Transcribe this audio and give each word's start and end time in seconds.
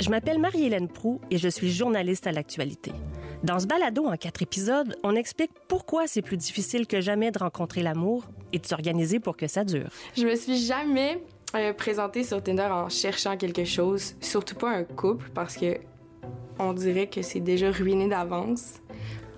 Je 0.00 0.10
m'appelle 0.10 0.38
Marie-Hélène 0.38 0.86
Prou 0.86 1.20
et 1.28 1.38
je 1.38 1.48
suis 1.48 1.72
journaliste 1.72 2.28
à 2.28 2.32
l'actualité. 2.32 2.92
Dans 3.42 3.58
ce 3.58 3.66
balado 3.66 4.06
en 4.06 4.16
quatre 4.16 4.42
épisodes, 4.42 4.96
on 5.02 5.16
explique 5.16 5.50
pourquoi 5.66 6.06
c'est 6.06 6.22
plus 6.22 6.36
difficile 6.36 6.86
que 6.86 7.00
jamais 7.00 7.32
de 7.32 7.38
rencontrer 7.38 7.82
l'amour 7.82 8.24
et 8.52 8.60
de 8.60 8.66
s'organiser 8.66 9.18
pour 9.18 9.36
que 9.36 9.48
ça 9.48 9.64
dure. 9.64 9.88
Je 10.16 10.24
me 10.24 10.36
suis 10.36 10.56
jamais 10.56 11.20
euh, 11.56 11.72
présentée 11.72 12.22
sur 12.22 12.40
Tinder 12.40 12.68
en 12.70 12.88
cherchant 12.88 13.36
quelque 13.36 13.64
chose, 13.64 14.14
surtout 14.20 14.54
pas 14.54 14.70
un 14.70 14.84
couple, 14.84 15.30
parce 15.34 15.56
que 15.56 15.78
on 16.60 16.72
dirait 16.74 17.08
que 17.08 17.22
c'est 17.22 17.40
déjà 17.40 17.70
ruiné 17.72 18.08
d'avance. 18.08 18.74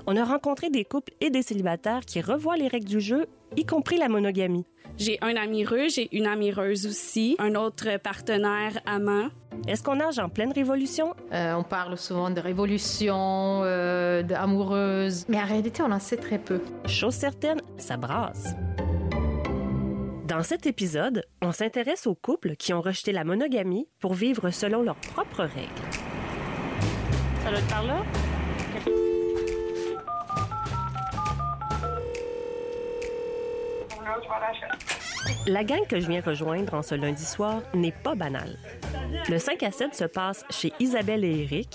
On 0.06 0.16
a 0.16 0.24
rencontré 0.24 0.68
des 0.68 0.84
couples 0.84 1.12
et 1.22 1.30
des 1.30 1.42
célibataires 1.42 2.04
qui 2.04 2.20
revoient 2.20 2.56
les 2.56 2.68
règles 2.68 2.88
du 2.88 3.00
jeu, 3.00 3.26
y 3.56 3.64
compris 3.64 3.96
la 3.96 4.08
monogamie. 4.08 4.66
J'ai 4.98 5.18
un 5.22 5.36
amoureux, 5.36 5.88
j'ai 5.88 6.14
une 6.14 6.26
amoureuse 6.26 6.86
aussi, 6.86 7.36
un 7.38 7.54
autre 7.54 7.98
partenaire 7.98 8.80
amant. 8.84 9.28
Est-ce 9.66 9.82
qu'on 9.82 9.96
nage 9.96 10.18
en 10.18 10.28
pleine 10.28 10.52
révolution? 10.52 11.14
Euh, 11.32 11.54
on 11.54 11.62
parle 11.62 11.96
souvent 11.96 12.30
de 12.30 12.40
révolution, 12.40 13.60
euh, 13.64 14.22
d'amoureuse, 14.22 15.26
mais 15.28 15.38
en 15.40 15.46
réalité, 15.46 15.82
on 15.82 15.92
en 15.92 15.98
sait 16.00 16.16
très 16.16 16.38
peu. 16.38 16.60
Chose 16.86 17.14
certaine, 17.14 17.60
ça 17.76 17.96
brasse. 17.96 18.54
Dans 20.26 20.42
cet 20.42 20.66
épisode, 20.66 21.24
on 21.42 21.52
s'intéresse 21.52 22.06
aux 22.06 22.14
couples 22.14 22.54
qui 22.56 22.72
ont 22.72 22.80
rejeté 22.80 23.12
la 23.12 23.24
monogamie 23.24 23.88
pour 24.00 24.14
vivre 24.14 24.50
selon 24.50 24.82
leurs 24.82 24.94
propres 24.96 25.42
règles. 25.42 25.68
Ça 27.42 27.50
doit 27.50 27.58
être 27.58 27.68
par 27.68 27.82
là? 27.82 27.96
La 35.46 35.64
gang 35.64 35.86
que 35.88 36.00
je 36.00 36.06
viens 36.06 36.20
rejoindre 36.20 36.74
en 36.74 36.82
ce 36.82 36.94
lundi 36.94 37.24
soir 37.24 37.62
n'est 37.74 37.92
pas 37.92 38.14
banale. 38.14 38.56
Le 39.28 39.38
5 39.38 39.62
à 39.62 39.70
7 39.70 39.94
se 39.94 40.04
passe 40.04 40.44
chez 40.50 40.72
Isabelle 40.78 41.24
et 41.24 41.42
Eric, 41.42 41.68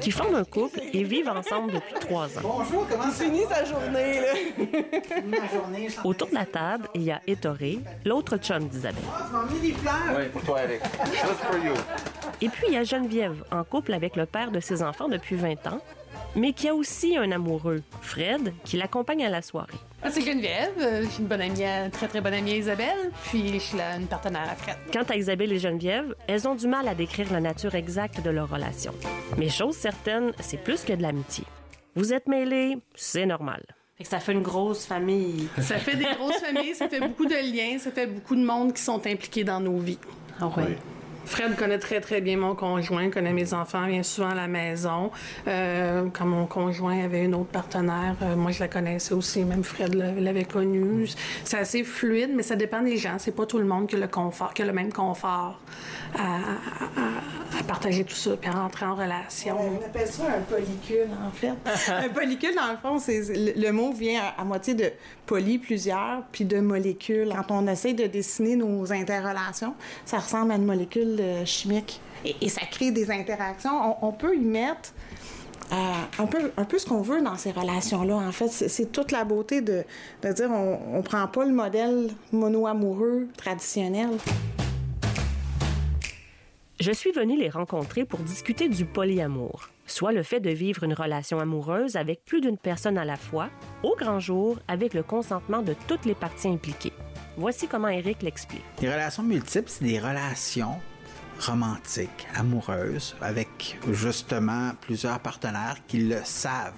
qui 0.00 0.10
forment 0.10 0.36
un 0.36 0.44
couple 0.44 0.80
et 0.92 1.04
vivent 1.04 1.28
ensemble 1.28 1.72
depuis 1.72 1.94
trois 2.00 2.26
ans. 2.38 2.42
Bonjour, 2.42 2.86
comment 2.88 3.10
Fini 3.10 3.42
sa 3.48 3.64
journée, 3.64 4.20
là? 4.20 4.34
Journée, 5.52 5.88
Autour 6.04 6.28
de 6.28 6.34
la 6.34 6.46
table, 6.46 6.88
il 6.94 7.02
y 7.02 7.10
a 7.10 7.20
Ettoré, 7.26 7.78
l'autre 8.04 8.36
chum 8.38 8.68
d'Isabelle. 8.68 9.02
Ah, 9.12 9.24
tu 9.26 9.32
m'as 9.32 9.42
emmené 9.42 9.60
des 9.60 9.72
fleurs. 9.72 9.94
Oui, 10.18 10.24
pour 10.32 10.42
toi, 10.42 10.62
Eric. 10.62 10.82
Just 11.06 11.40
for 11.44 11.58
you. 11.64 11.74
Et 12.40 12.48
puis, 12.48 12.66
il 12.68 12.74
y 12.74 12.76
a 12.76 12.84
Geneviève, 12.84 13.42
en 13.50 13.64
couple 13.64 13.92
avec 13.94 14.16
le 14.16 14.26
père 14.26 14.50
de 14.50 14.60
ses 14.60 14.82
enfants 14.82 15.08
depuis 15.08 15.36
20 15.36 15.66
ans, 15.66 15.80
mais 16.36 16.52
qui 16.52 16.68
a 16.68 16.74
aussi 16.74 17.16
un 17.16 17.30
amoureux, 17.32 17.82
Fred, 18.02 18.52
qui 18.64 18.76
l'accompagne 18.76 19.24
à 19.24 19.30
la 19.30 19.42
soirée. 19.42 19.72
Ah, 20.02 20.10
c'est 20.10 20.20
Geneviève. 20.22 20.72
euh, 20.80 21.02
Je 21.02 21.08
suis 21.08 21.22
une 21.22 21.28
bonne 21.28 21.40
amie, 21.40 21.64
à- 21.64 21.90
très 21.90 22.06
très 22.06 22.20
bonne 22.20 22.34
amie 22.34 22.52
à 22.52 22.56
Isabelle. 22.56 23.10
Puis 23.24 23.54
je 23.54 23.58
suis 23.58 23.76
la- 23.78 23.96
une 23.96 24.06
partenaire 24.06 24.48
à 24.48 24.54
Fred. 24.54 24.76
Quant 24.92 25.02
à 25.02 25.16
Isabelle 25.16 25.52
et 25.52 25.58
Geneviève, 25.58 26.14
elles 26.28 26.46
ont 26.46 26.54
du 26.54 26.68
mal 26.68 26.86
à 26.86 26.94
décrire 26.94 27.32
la 27.32 27.40
nature 27.40 27.74
exacte 27.74 28.22
de 28.22 28.30
leur 28.30 28.48
relation. 28.48 28.94
Mais 29.36 29.48
chose 29.48 29.74
certaine, 29.76 30.32
c'est 30.40 30.62
plus 30.62 30.84
que 30.84 30.92
de 30.92 31.02
l'amitié. 31.02 31.44
Vous 31.96 32.12
êtes 32.12 32.28
mêlés, 32.28 32.78
c'est 32.94 33.26
normal. 33.26 33.62
Fait 33.96 34.04
que 34.04 34.10
ça 34.10 34.20
fait 34.20 34.30
une 34.32 34.42
grosse 34.42 34.86
famille. 34.86 35.48
Ça 35.60 35.76
fait 35.78 35.96
des 35.96 36.04
grosses 36.04 36.38
familles, 36.38 36.76
ça 36.76 36.88
fait 36.88 37.00
beaucoup 37.00 37.26
de 37.26 37.34
liens, 37.34 37.80
ça 37.80 37.90
fait 37.90 38.06
beaucoup 38.06 38.36
de 38.36 38.44
monde 38.44 38.72
qui 38.72 38.80
sont 38.82 39.04
impliqués 39.04 39.42
dans 39.42 39.58
nos 39.58 39.76
vies. 39.78 39.98
Ah 40.40 40.46
ouais. 40.46 40.78
Fred 41.28 41.56
connaît 41.56 41.78
très 41.78 42.00
très 42.00 42.20
bien 42.20 42.36
mon 42.38 42.54
conjoint, 42.54 43.10
connaît 43.10 43.32
mes 43.32 43.52
enfants, 43.52 43.86
vient 43.86 44.02
souvent 44.02 44.30
à 44.30 44.34
la 44.34 44.48
maison. 44.48 45.10
Euh, 45.46 46.06
quand 46.12 46.24
mon 46.24 46.46
conjoint 46.46 47.04
avait 47.04 47.24
une 47.24 47.34
autre 47.34 47.50
partenaire, 47.50 48.16
euh, 48.22 48.34
moi 48.34 48.50
je 48.50 48.60
la 48.60 48.68
connaissais 48.68 49.12
aussi, 49.14 49.44
même 49.44 49.62
Fred 49.62 49.94
l'a- 49.94 50.12
l'avait 50.12 50.44
connue. 50.44 51.06
C'est 51.44 51.58
assez 51.58 51.84
fluide, 51.84 52.30
mais 52.34 52.42
ça 52.42 52.56
dépend 52.56 52.80
des 52.82 52.96
gens. 52.96 53.16
C'est 53.18 53.32
pas 53.36 53.46
tout 53.46 53.58
le 53.58 53.66
monde 53.66 53.86
qui 53.88 53.96
a 53.96 53.98
le 53.98 54.08
confort, 54.08 54.54
qui 54.54 54.62
a 54.62 54.66
le 54.66 54.72
même 54.72 54.92
confort 54.92 55.60
à, 56.18 56.22
à- 56.22 56.26
à- 56.26 57.60
à 57.60 57.62
partager 57.64 58.04
tout 58.04 58.14
ça, 58.14 58.30
puis 58.36 58.48
à 58.48 58.52
rentrer 58.54 58.86
en 58.86 58.94
relation. 58.94 59.56
On 59.60 59.84
appelle 59.84 60.06
ça 60.08 60.24
un 60.38 60.40
polycule, 60.42 61.08
en 61.26 61.30
fait. 61.30 61.52
un 61.92 62.08
polycule, 62.08 62.54
dans 62.54 62.70
le 62.72 62.78
fond, 62.78 62.98
c'est 62.98 63.22
le, 63.54 63.70
mot 63.72 63.92
vient 63.92 64.22
à, 64.36 64.40
à 64.40 64.44
moitié 64.44 64.74
de 64.74 64.90
poly, 65.26 65.58
plusieurs, 65.58 66.22
puis 66.32 66.44
de 66.46 66.60
molécules. 66.60 67.28
Quand 67.46 67.54
on 67.54 67.66
essaie 67.66 67.92
de 67.92 68.06
dessiner 68.06 68.56
nos 68.56 68.90
interrelations, 68.92 69.74
ça 70.06 70.18
ressemble 70.18 70.52
à 70.52 70.54
une 70.56 70.64
molécule 70.64 71.17
euh. 71.20 71.44
Et, 72.24 72.36
et 72.40 72.48
ça 72.48 72.62
crée 72.70 72.90
des 72.90 73.10
interactions. 73.10 73.70
On, 74.02 74.08
on 74.08 74.12
peut 74.12 74.36
y 74.36 74.40
mettre 74.40 74.92
euh, 75.72 75.74
un, 76.18 76.26
peu, 76.26 76.52
un 76.56 76.64
peu 76.64 76.78
ce 76.78 76.86
qu'on 76.86 77.02
veut 77.02 77.22
dans 77.22 77.36
ces 77.36 77.52
relations-là. 77.52 78.16
En 78.16 78.32
fait, 78.32 78.48
c'est 78.48 78.90
toute 78.90 79.12
la 79.12 79.24
beauté 79.24 79.60
de, 79.60 79.84
de 80.22 80.32
dire 80.32 80.50
on, 80.50 80.96
on 80.96 81.02
prend 81.02 81.26
pas 81.28 81.44
le 81.44 81.52
modèle 81.52 82.10
mono-amoureux 82.32 83.28
traditionnel. 83.36 84.10
Je 86.80 86.92
suis 86.92 87.10
venue 87.10 87.36
les 87.36 87.50
rencontrer 87.50 88.04
pour 88.04 88.20
discuter 88.20 88.68
du 88.68 88.84
polyamour, 88.84 89.68
soit 89.84 90.12
le 90.12 90.22
fait 90.22 90.38
de 90.38 90.50
vivre 90.50 90.84
une 90.84 90.94
relation 90.94 91.40
amoureuse 91.40 91.96
avec 91.96 92.24
plus 92.24 92.40
d'une 92.40 92.56
personne 92.56 92.96
à 92.96 93.04
la 93.04 93.16
fois, 93.16 93.48
au 93.82 93.96
grand 93.96 94.20
jour, 94.20 94.58
avec 94.68 94.94
le 94.94 95.02
consentement 95.02 95.60
de 95.60 95.74
toutes 95.88 96.04
les 96.04 96.14
parties 96.14 96.46
impliquées. 96.46 96.92
Voici 97.36 97.66
comment 97.66 97.88
Eric 97.88 98.22
l'explique. 98.22 98.62
Les 98.80 98.88
relations 98.88 99.24
multiples, 99.24 99.68
c'est 99.68 99.84
des 99.84 99.98
relations 99.98 100.76
romantiques, 101.40 102.26
amoureuses, 102.34 103.16
avec 103.20 103.78
justement 103.90 104.72
plusieurs 104.80 105.20
partenaires 105.20 105.76
qui 105.86 105.98
le 105.98 106.18
savent. 106.24 106.72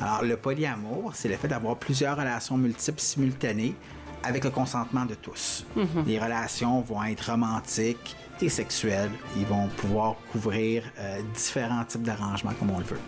Alors, 0.00 0.22
le 0.22 0.36
polyamour, 0.36 1.12
c'est 1.14 1.28
le 1.28 1.36
fait 1.36 1.48
d'avoir 1.48 1.76
plusieurs 1.76 2.16
relations 2.16 2.56
multiples 2.56 3.00
simultanées 3.00 3.74
avec 4.22 4.44
le 4.44 4.50
consentement 4.50 5.04
de 5.04 5.14
tous. 5.14 5.64
Les 6.06 6.18
relations 6.18 6.80
vont 6.80 7.02
être 7.04 7.30
romantiques 7.30 8.16
et 8.40 8.48
sexuelles. 8.48 9.10
Ils 9.36 9.46
vont 9.46 9.68
pouvoir 9.68 10.16
couvrir 10.32 10.82
euh, 10.98 11.20
différents 11.34 11.84
types 11.84 12.02
d'arrangements 12.02 12.52
comme 12.58 12.70
on 12.70 12.78
le 12.78 12.84
veut. 12.84 13.00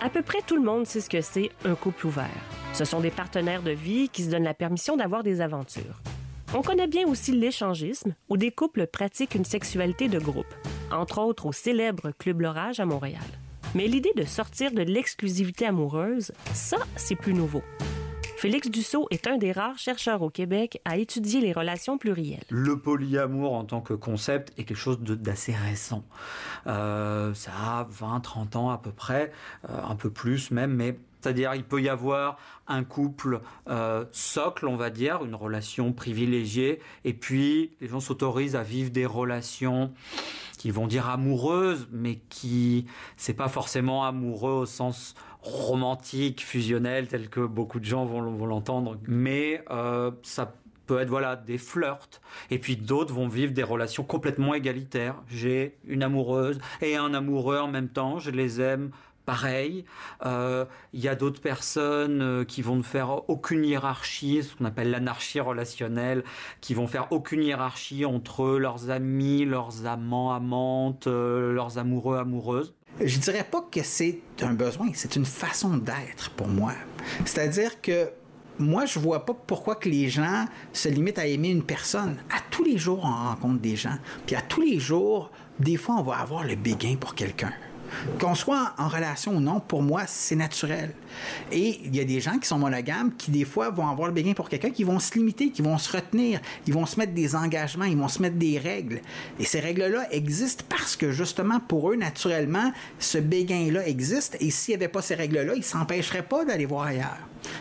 À 0.00 0.08
peu 0.08 0.22
près 0.22 0.38
tout 0.46 0.56
le 0.56 0.62
monde 0.62 0.86
sait 0.86 1.00
ce 1.00 1.10
que 1.10 1.20
c'est 1.20 1.50
un 1.64 1.74
couple 1.74 2.06
ouvert. 2.06 2.28
Ce 2.72 2.84
sont 2.84 3.00
des 3.00 3.10
partenaires 3.10 3.62
de 3.62 3.72
vie 3.72 4.08
qui 4.08 4.22
se 4.24 4.30
donnent 4.30 4.44
la 4.44 4.54
permission 4.54 4.96
d'avoir 4.96 5.22
des 5.22 5.40
aventures. 5.40 6.00
On 6.52 6.62
connaît 6.62 6.88
bien 6.88 7.06
aussi 7.06 7.30
l'échangisme, 7.30 8.16
où 8.28 8.36
des 8.36 8.50
couples 8.50 8.88
pratiquent 8.88 9.36
une 9.36 9.44
sexualité 9.44 10.08
de 10.08 10.18
groupe, 10.18 10.52
entre 10.90 11.20
autres 11.20 11.46
au 11.46 11.52
célèbre 11.52 12.10
Club 12.18 12.40
L'Orage 12.40 12.80
à 12.80 12.86
Montréal. 12.86 13.22
Mais 13.76 13.86
l'idée 13.86 14.12
de 14.16 14.24
sortir 14.24 14.72
de 14.72 14.82
l'exclusivité 14.82 15.66
amoureuse, 15.66 16.32
ça, 16.52 16.78
c'est 16.96 17.14
plus 17.14 17.34
nouveau. 17.34 17.62
Félix 18.36 18.68
Dussault 18.68 19.06
est 19.10 19.28
un 19.28 19.36
des 19.36 19.52
rares 19.52 19.78
chercheurs 19.78 20.22
au 20.22 20.30
Québec 20.30 20.80
à 20.84 20.96
étudier 20.96 21.40
les 21.40 21.52
relations 21.52 21.98
plurielles. 21.98 22.42
Le 22.48 22.80
polyamour 22.80 23.52
en 23.52 23.64
tant 23.64 23.80
que 23.80 23.94
concept 23.94 24.52
est 24.58 24.64
quelque 24.64 24.76
chose 24.76 24.98
d'assez 24.98 25.54
récent. 25.54 26.02
Euh, 26.66 27.32
ça 27.34 27.52
a 27.54 27.86
20, 27.88 28.20
30 28.20 28.56
ans 28.56 28.70
à 28.70 28.78
peu 28.78 28.90
près, 28.90 29.30
euh, 29.68 29.80
un 29.88 29.94
peu 29.94 30.10
plus 30.10 30.50
même, 30.50 30.74
mais 30.74 30.98
c'est-à-dire 31.20 31.54
il 31.54 31.64
peut 31.64 31.82
y 31.82 31.88
avoir 31.88 32.38
un 32.66 32.84
couple 32.84 33.40
euh, 33.68 34.04
socle, 34.12 34.68
on 34.68 34.76
va 34.76 34.90
dire, 34.90 35.24
une 35.24 35.34
relation 35.34 35.92
privilégiée, 35.92 36.80
et 37.04 37.12
puis 37.12 37.72
les 37.80 37.88
gens 37.88 38.00
s'autorisent 38.00 38.56
à 38.56 38.62
vivre 38.62 38.90
des 38.90 39.06
relations 39.06 39.92
qui 40.58 40.70
vont 40.70 40.86
dire 40.86 41.08
amoureuses, 41.08 41.88
mais 41.90 42.20
qui 42.28 42.86
c'est 43.16 43.34
pas 43.34 43.48
forcément 43.48 44.04
amoureux 44.04 44.52
au 44.52 44.66
sens 44.66 45.14
romantique, 45.42 46.44
fusionnel, 46.44 47.08
tel 47.08 47.28
que 47.28 47.40
beaucoup 47.40 47.80
de 47.80 47.86
gens 47.86 48.04
vont, 48.04 48.20
l'entendre, 48.46 48.98
mais 49.06 49.64
euh, 49.70 50.10
ça 50.22 50.52
peut 50.86 51.00
être 51.00 51.08
voilà 51.08 51.36
des 51.36 51.56
flirts 51.56 52.20
et 52.50 52.58
puis 52.58 52.76
d'autres 52.76 53.14
vont 53.14 53.28
vivre 53.28 53.52
des 53.52 53.62
relations 53.62 54.02
complètement 54.02 54.54
égalitaires. 54.54 55.14
J'ai 55.28 55.78
une 55.86 56.02
amoureuse 56.02 56.58
et 56.82 56.96
un 56.96 57.14
amoureux 57.14 57.58
en 57.58 57.68
même 57.68 57.88
temps, 57.88 58.18
je 58.18 58.30
les 58.30 58.60
aime 58.60 58.90
pareil. 59.30 59.84
Euh, 60.26 60.64
Il 60.92 61.00
y 61.00 61.06
a 61.06 61.14
d'autres 61.14 61.40
personnes 61.40 62.20
euh, 62.20 62.44
qui 62.44 62.62
vont 62.62 62.74
ne 62.74 62.82
faire 62.82 63.30
aucune 63.30 63.64
hiérarchie, 63.64 64.42
ce 64.42 64.56
qu'on 64.56 64.64
appelle 64.64 64.90
l'anarchie 64.90 65.38
relationnelle, 65.38 66.24
qui 66.60 66.74
vont 66.74 66.88
faire 66.88 67.06
aucune 67.12 67.44
hiérarchie 67.44 68.04
entre 68.04 68.58
leurs 68.58 68.90
amis, 68.90 69.44
leurs 69.44 69.86
amants, 69.86 70.34
amantes, 70.34 71.06
euh, 71.06 71.52
leurs 71.52 71.78
amoureux, 71.78 72.18
amoureuses. 72.18 72.74
Je 73.00 73.18
dirais 73.20 73.46
pas 73.48 73.64
que 73.70 73.84
c'est 73.84 74.18
un 74.42 74.54
besoin, 74.54 74.88
c'est 74.94 75.14
une 75.14 75.24
façon 75.24 75.76
d'être 75.76 76.30
pour 76.30 76.48
moi. 76.48 76.72
C'est-à-dire 77.24 77.80
que 77.80 78.10
moi, 78.58 78.84
je 78.84 78.98
vois 78.98 79.24
pas 79.24 79.32
pourquoi 79.32 79.76
que 79.76 79.88
les 79.88 80.08
gens 80.08 80.44
se 80.72 80.88
limitent 80.88 81.20
à 81.20 81.26
aimer 81.26 81.50
une 81.50 81.62
personne. 81.62 82.16
À 82.30 82.40
tous 82.50 82.64
les 82.64 82.78
jours, 82.78 83.02
on 83.04 83.28
rencontre 83.28 83.60
des 83.60 83.76
gens. 83.76 83.96
Puis 84.26 84.34
à 84.34 84.42
tous 84.42 84.60
les 84.60 84.80
jours, 84.80 85.30
des 85.60 85.76
fois, 85.76 85.94
on 85.98 86.02
va 86.02 86.16
avoir 86.16 86.42
le 86.42 86.56
béguin 86.56 86.96
pour 86.98 87.14
quelqu'un. 87.14 87.52
Qu'on 88.18 88.34
soit 88.34 88.72
en 88.78 88.88
relation 88.88 89.36
ou 89.36 89.40
non, 89.40 89.60
pour 89.60 89.82
moi, 89.82 90.02
c'est 90.06 90.36
naturel. 90.36 90.92
Et 91.52 91.80
il 91.84 91.94
y 91.94 92.00
a 92.00 92.04
des 92.04 92.20
gens 92.20 92.38
qui 92.38 92.46
sont 92.46 92.58
monogames 92.58 93.12
qui, 93.16 93.30
des 93.30 93.44
fois, 93.44 93.70
vont 93.70 93.88
avoir 93.88 94.08
le 94.08 94.14
béguin 94.14 94.32
pour 94.32 94.48
quelqu'un, 94.48 94.70
qui 94.70 94.84
vont 94.84 94.98
se 94.98 95.14
limiter, 95.14 95.50
qui 95.50 95.62
vont 95.62 95.78
se 95.78 95.96
retenir, 95.96 96.40
ils 96.66 96.72
vont 96.72 96.86
se 96.86 96.98
mettre 96.98 97.12
des 97.12 97.34
engagements, 97.34 97.84
ils 97.84 97.96
vont 97.96 98.08
se 98.08 98.22
mettre 98.22 98.36
des 98.36 98.58
règles. 98.58 99.00
Et 99.38 99.44
ces 99.44 99.60
règles-là 99.60 100.12
existent 100.12 100.64
parce 100.68 100.96
que, 100.96 101.10
justement, 101.10 101.60
pour 101.60 101.90
eux, 101.90 101.96
naturellement, 101.96 102.72
ce 102.98 103.18
béguin-là 103.18 103.86
existe. 103.86 104.36
Et 104.40 104.50
s'il 104.50 104.72
n'y 104.72 104.82
avait 104.82 104.88
pas 104.88 105.02
ces 105.02 105.14
règles-là, 105.14 105.54
ils 105.54 105.58
ne 105.58 105.64
s'empêcheraient 105.64 106.22
pas 106.22 106.44
d'aller 106.44 106.66
voir 106.66 106.86
ailleurs. 106.86 107.18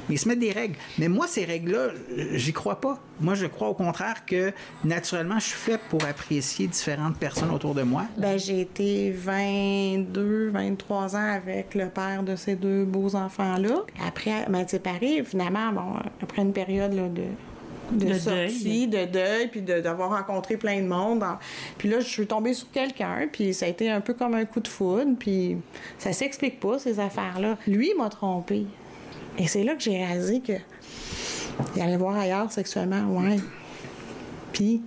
Mais 0.07 0.15
ils 0.15 0.17
se 0.17 0.27
mettent 0.27 0.39
des 0.39 0.51
règles. 0.51 0.75
Mais 0.97 1.07
moi, 1.07 1.27
ces 1.27 1.45
règles-là, 1.45 1.89
j'y 2.33 2.53
crois 2.53 2.81
pas. 2.81 2.99
Moi, 3.21 3.35
je 3.35 3.45
crois 3.45 3.69
au 3.69 3.73
contraire 3.73 4.25
que 4.25 4.51
naturellement, 4.83 5.39
je 5.39 5.45
suis 5.45 5.57
fait 5.57 5.79
pour 5.89 6.03
apprécier 6.05 6.67
différentes 6.67 7.17
personnes 7.17 7.51
autour 7.51 7.75
de 7.75 7.83
moi. 7.83 8.05
Ben, 8.17 8.37
j'ai 8.37 8.61
été 8.61 9.11
22, 9.11 10.49
23 10.49 11.15
ans 11.15 11.33
avec 11.33 11.75
le 11.75 11.89
père 11.89 12.23
de 12.23 12.35
ces 12.35 12.55
deux 12.55 12.85
beaux 12.85 13.15
enfants-là. 13.39 13.83
Après 14.05 14.47
m'être 14.49 14.69
séparée, 14.69 15.23
finalement, 15.23 15.71
bon, 15.71 15.93
après 16.21 16.41
une 16.41 16.53
période 16.53 16.93
là, 16.93 17.07
de 17.07 17.23
de, 17.91 18.05
De 18.05 18.13
sortie, 18.19 18.87
de 18.87 19.05
deuil, 19.05 19.47
puis 19.47 19.63
de- 19.63 19.79
d'avoir 19.79 20.11
rencontré 20.11 20.57
plein 20.57 20.79
de 20.79 20.85
monde. 20.87 21.23
Puis 21.79 21.89
là, 21.89 21.99
je 21.99 22.07
suis 22.07 22.27
tombée 22.27 22.53
sur 22.53 22.69
quelqu'un, 22.69 23.27
puis 23.31 23.51
ça 23.51 23.65
a 23.65 23.69
été 23.69 23.89
un 23.89 23.99
peu 23.99 24.13
comme 24.13 24.35
un 24.35 24.45
coup 24.45 24.59
de 24.59 24.67
foudre, 24.67 25.15
puis 25.17 25.57
ça 25.97 26.13
s'explique 26.13 26.59
pas, 26.59 26.77
ces 26.77 26.99
affaires-là. 26.99 27.57
Lui, 27.65 27.91
m'a 27.97 28.09
trompée. 28.09 28.67
Et 29.39 29.47
c'est 29.47 29.63
là 29.63 29.73
que 29.73 29.81
j'ai 29.81 29.97
réalisé 29.97 30.39
que 30.39 30.53
il 31.75 31.81
allait 31.81 31.97
voir 31.97 32.15
ailleurs 32.15 32.51
sexuellement, 32.51 33.05
ouais. 33.19 33.37
Puis, 34.53 34.81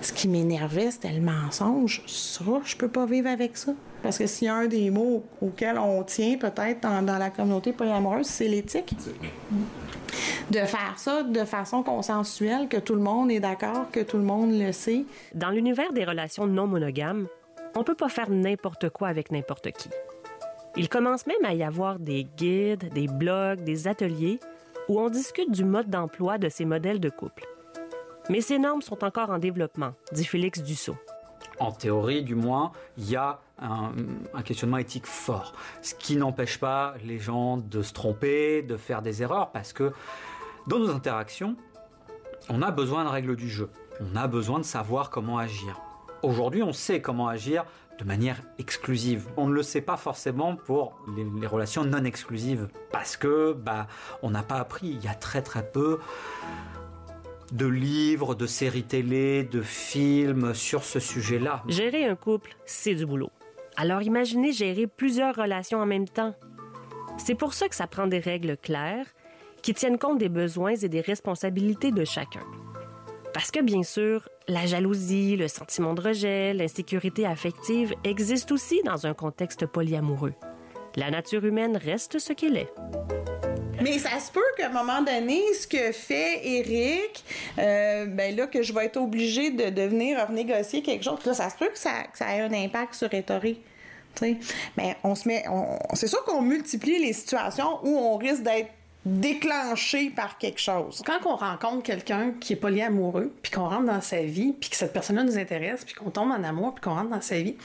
ce 0.00 0.12
qui 0.12 0.28
m'énervait, 0.28 0.92
c'était 0.92 1.12
le 1.12 1.20
mensonge. 1.20 2.02
Ça, 2.06 2.44
je 2.64 2.76
peux 2.76 2.86
pas 2.88 3.06
vivre 3.06 3.28
avec 3.28 3.56
ça. 3.56 3.72
Parce 4.02 4.18
que 4.18 4.26
s'il 4.26 4.46
y 4.46 4.48
a 4.48 4.54
un 4.54 4.66
des 4.66 4.90
mots 4.90 5.24
auxquels 5.42 5.78
on 5.78 6.02
tient 6.04 6.36
peut-être 6.38 6.80
dans, 6.80 7.02
dans 7.02 7.18
la 7.18 7.30
communauté 7.30 7.72
polyamoureuse, 7.72 8.26
c'est 8.26 8.48
l'éthique. 8.48 8.94
De 10.50 10.58
faire 10.60 10.94
ça 10.96 11.22
de 11.22 11.44
façon 11.44 11.82
consensuelle, 11.82 12.68
que 12.68 12.78
tout 12.78 12.94
le 12.94 13.02
monde 13.02 13.30
est 13.30 13.40
d'accord, 13.40 13.90
que 13.90 14.00
tout 14.00 14.16
le 14.16 14.22
monde 14.22 14.52
le 14.52 14.72
sait. 14.72 15.04
Dans 15.34 15.50
l'univers 15.50 15.92
des 15.92 16.04
relations 16.04 16.46
non 16.46 16.66
monogames, 16.66 17.26
on 17.76 17.84
peut 17.84 17.94
pas 17.94 18.08
faire 18.08 18.30
n'importe 18.30 18.88
quoi 18.88 19.08
avec 19.08 19.30
n'importe 19.30 19.72
qui. 19.72 19.90
Il 20.76 20.88
commence 20.88 21.26
même 21.26 21.44
à 21.44 21.54
y 21.54 21.62
avoir 21.62 21.98
des 21.98 22.24
guides, 22.36 22.92
des 22.94 23.08
blogs, 23.08 23.62
des 23.64 23.88
ateliers 23.88 24.38
où 24.88 25.00
on 25.00 25.10
discute 25.10 25.50
du 25.50 25.64
mode 25.64 25.90
d'emploi 25.90 26.38
de 26.38 26.48
ces 26.48 26.64
modèles 26.64 27.00
de 27.00 27.10
couple. 27.10 27.44
Mais 28.30 28.40
ces 28.40 28.58
normes 28.58 28.82
sont 28.82 29.04
encore 29.04 29.30
en 29.30 29.38
développement, 29.38 29.92
dit 30.12 30.24
Félix 30.24 30.62
Dussault. 30.62 30.96
En 31.60 31.72
théorie, 31.72 32.22
du 32.22 32.34
moins, 32.34 32.72
il 32.96 33.10
y 33.10 33.16
a 33.16 33.40
un, 33.60 33.92
questionnement 34.44 34.78
éthique 34.78 35.06
fort. 35.06 35.54
Ce 35.82 35.94
qui 35.94 36.16
n'empêche 36.16 36.58
pas 36.58 36.94
les 37.04 37.18
gens 37.18 37.56
de 37.56 37.82
se 37.82 37.92
tromper, 37.92 38.62
de 38.62 38.76
faire 38.76 39.02
des 39.02 39.22
erreurs, 39.22 39.50
parce 39.50 39.72
que 39.72 39.92
dans 40.66 40.78
nos 40.78 40.90
interactions, 40.90 41.56
on 42.48 42.62
a 42.62 42.70
besoin 42.70 43.04
de 43.04 43.08
règles 43.08 43.36
du 43.36 43.48
jeu. 43.48 43.70
On 44.00 44.16
a 44.16 44.28
besoin 44.28 44.58
de 44.58 44.64
savoir 44.64 45.10
comment 45.10 45.38
agir. 45.38 45.80
Aujourd'hui, 46.22 46.62
on 46.62 46.72
sait 46.72 47.00
comment 47.00 47.28
agir 47.28 47.64
de 47.98 48.04
manière 48.04 48.40
exclusive. 48.58 49.26
On 49.36 49.48
ne 49.48 49.52
le 49.52 49.64
sait 49.64 49.80
pas 49.80 49.96
forcément 49.96 50.54
pour 50.54 50.96
les, 51.16 51.26
les 51.40 51.46
relations 51.46 51.84
non 51.84 52.04
exclusives, 52.04 52.68
parce 52.92 53.16
que 53.16 53.52
bah, 53.52 53.88
on 54.22 54.30
n'a 54.30 54.44
pas 54.44 54.56
appris. 54.56 54.88
Il 54.88 55.04
y 55.04 55.08
a 55.08 55.14
très 55.14 55.42
très 55.42 55.68
peu 55.68 55.98
de 57.52 57.66
livres, 57.66 58.34
de 58.34 58.46
séries 58.46 58.82
télé, 58.82 59.44
de 59.44 59.62
films 59.62 60.54
sur 60.54 60.84
ce 60.84 61.00
sujet-là. 61.00 61.62
Gérer 61.68 62.04
un 62.04 62.16
couple, 62.16 62.56
c'est 62.64 62.94
du 62.94 63.06
boulot. 63.06 63.30
Alors 63.76 64.02
imaginez 64.02 64.52
gérer 64.52 64.86
plusieurs 64.86 65.34
relations 65.34 65.78
en 65.78 65.86
même 65.86 66.08
temps. 66.08 66.34
C'est 67.16 67.34
pour 67.34 67.54
ça 67.54 67.68
que 67.68 67.74
ça 67.74 67.86
prend 67.86 68.06
des 68.06 68.18
règles 68.18 68.56
claires 68.56 69.06
qui 69.62 69.74
tiennent 69.74 69.98
compte 69.98 70.18
des 70.18 70.28
besoins 70.28 70.74
et 70.74 70.88
des 70.88 71.00
responsabilités 71.00 71.90
de 71.90 72.04
chacun. 72.04 72.42
Parce 73.34 73.50
que 73.50 73.62
bien 73.62 73.82
sûr, 73.82 74.28
la 74.48 74.66
jalousie, 74.66 75.36
le 75.36 75.48
sentiment 75.48 75.94
de 75.94 76.00
rejet, 76.00 76.54
l'insécurité 76.54 77.26
affective 77.26 77.94
existent 78.04 78.54
aussi 78.54 78.82
dans 78.84 79.06
un 79.06 79.14
contexte 79.14 79.66
polyamoureux. 79.66 80.34
La 80.96 81.10
nature 81.10 81.44
humaine 81.44 81.76
reste 81.76 82.18
ce 82.18 82.32
qu'elle 82.32 82.56
est. 82.56 82.72
Mais 83.88 83.98
ça 83.98 84.20
se 84.20 84.30
peut 84.30 84.40
qu'à 84.56 84.66
un 84.66 84.72
moment 84.72 85.00
donné, 85.00 85.40
ce 85.58 85.66
que 85.66 85.92
fait 85.92 86.46
Eric, 86.46 87.24
euh, 87.58 88.06
ben 88.06 88.36
là, 88.36 88.46
que 88.46 88.62
je 88.62 88.72
vais 88.72 88.86
être 88.86 88.98
obligée 88.98 89.50
de, 89.50 89.70
de 89.70 89.82
venir 89.82 90.26
renégocier 90.26 90.82
quelque 90.82 91.04
chose, 91.04 91.24
là, 91.24 91.34
ça 91.34 91.48
se 91.48 91.56
peut 91.56 91.68
que 91.68 91.78
ça, 91.78 92.04
ait 92.20 92.40
un 92.40 92.52
impact 92.52 92.94
sur 92.94 93.08
Rétoré. 93.10 93.60
Mais 94.76 94.96
on 95.04 95.14
se 95.14 95.28
met. 95.28 95.44
c'est 95.94 96.08
sûr 96.08 96.24
qu'on 96.24 96.42
multiplie 96.42 96.98
les 96.98 97.12
situations 97.12 97.78
où 97.84 97.96
on 97.96 98.16
risque 98.16 98.42
d'être 98.42 98.70
déclenché 99.06 100.10
par 100.10 100.38
quelque 100.38 100.60
chose. 100.60 101.02
Quand 101.06 101.24
on 101.24 101.36
rencontre 101.36 101.82
quelqu'un 101.82 102.32
qui 102.40 102.54
est 102.54 102.56
polyamoureux, 102.56 103.32
puis 103.42 103.52
qu'on 103.52 103.68
rentre 103.68 103.84
dans 103.84 104.00
sa 104.00 104.22
vie, 104.22 104.52
puis 104.52 104.70
que 104.70 104.76
cette 104.76 104.92
personne-là 104.92 105.22
nous 105.22 105.38
intéresse, 105.38 105.84
puis 105.84 105.94
qu'on 105.94 106.10
tombe 106.10 106.30
en 106.30 106.42
amour, 106.42 106.74
puis 106.74 106.82
qu'on 106.82 106.94
rentre 106.94 107.10
dans 107.10 107.20
sa 107.20 107.36
vie, 107.36 107.56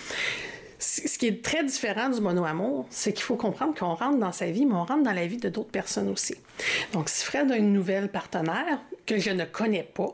ce 0.83 1.17
qui 1.17 1.27
est 1.27 1.43
très 1.43 1.63
différent 1.63 2.09
du 2.09 2.19
mono-amour, 2.19 2.85
c'est 2.89 3.13
qu'il 3.13 3.23
faut 3.23 3.35
comprendre 3.35 3.73
qu'on 3.77 3.93
rentre 3.93 4.17
dans 4.17 4.31
sa 4.31 4.47
vie, 4.47 4.65
mais 4.65 4.73
on 4.75 4.83
rentre 4.85 5.03
dans 5.03 5.13
la 5.13 5.25
vie 5.27 5.37
de 5.37 5.49
d'autres 5.49 5.69
personnes 5.71 6.09
aussi. 6.09 6.35
Donc, 6.91 7.09
si 7.09 7.23
Fred 7.25 7.51
a 7.51 7.57
une 7.57 7.73
nouvelle 7.73 8.09
partenaire 8.09 8.79
que 9.05 9.17
je 9.17 9.29
ne 9.31 9.45
connais 9.45 9.83
pas, 9.83 10.13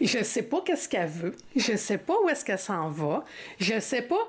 je 0.00 0.22
sais 0.22 0.42
pas 0.42 0.60
qu'est-ce 0.64 0.88
qu'elle 0.88 1.08
veut. 1.08 1.34
Je 1.56 1.76
sais 1.76 1.98
pas 1.98 2.14
où 2.24 2.28
est-ce 2.28 2.44
qu'elle 2.44 2.58
s'en 2.58 2.88
va. 2.88 3.24
Je 3.58 3.80
sais 3.80 4.02
pas. 4.02 4.28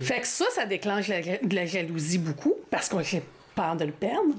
Fait 0.00 0.20
que 0.20 0.26
ça, 0.26 0.46
ça 0.54 0.64
déclenche 0.66 1.08
la- 1.08 1.20
de 1.20 1.54
la 1.54 1.66
jalousie 1.66 2.18
beaucoup 2.18 2.54
parce 2.70 2.88
j'ai 3.02 3.22
peur 3.58 3.74
de 3.76 3.84
le 3.84 3.92
perdre. 3.92 4.34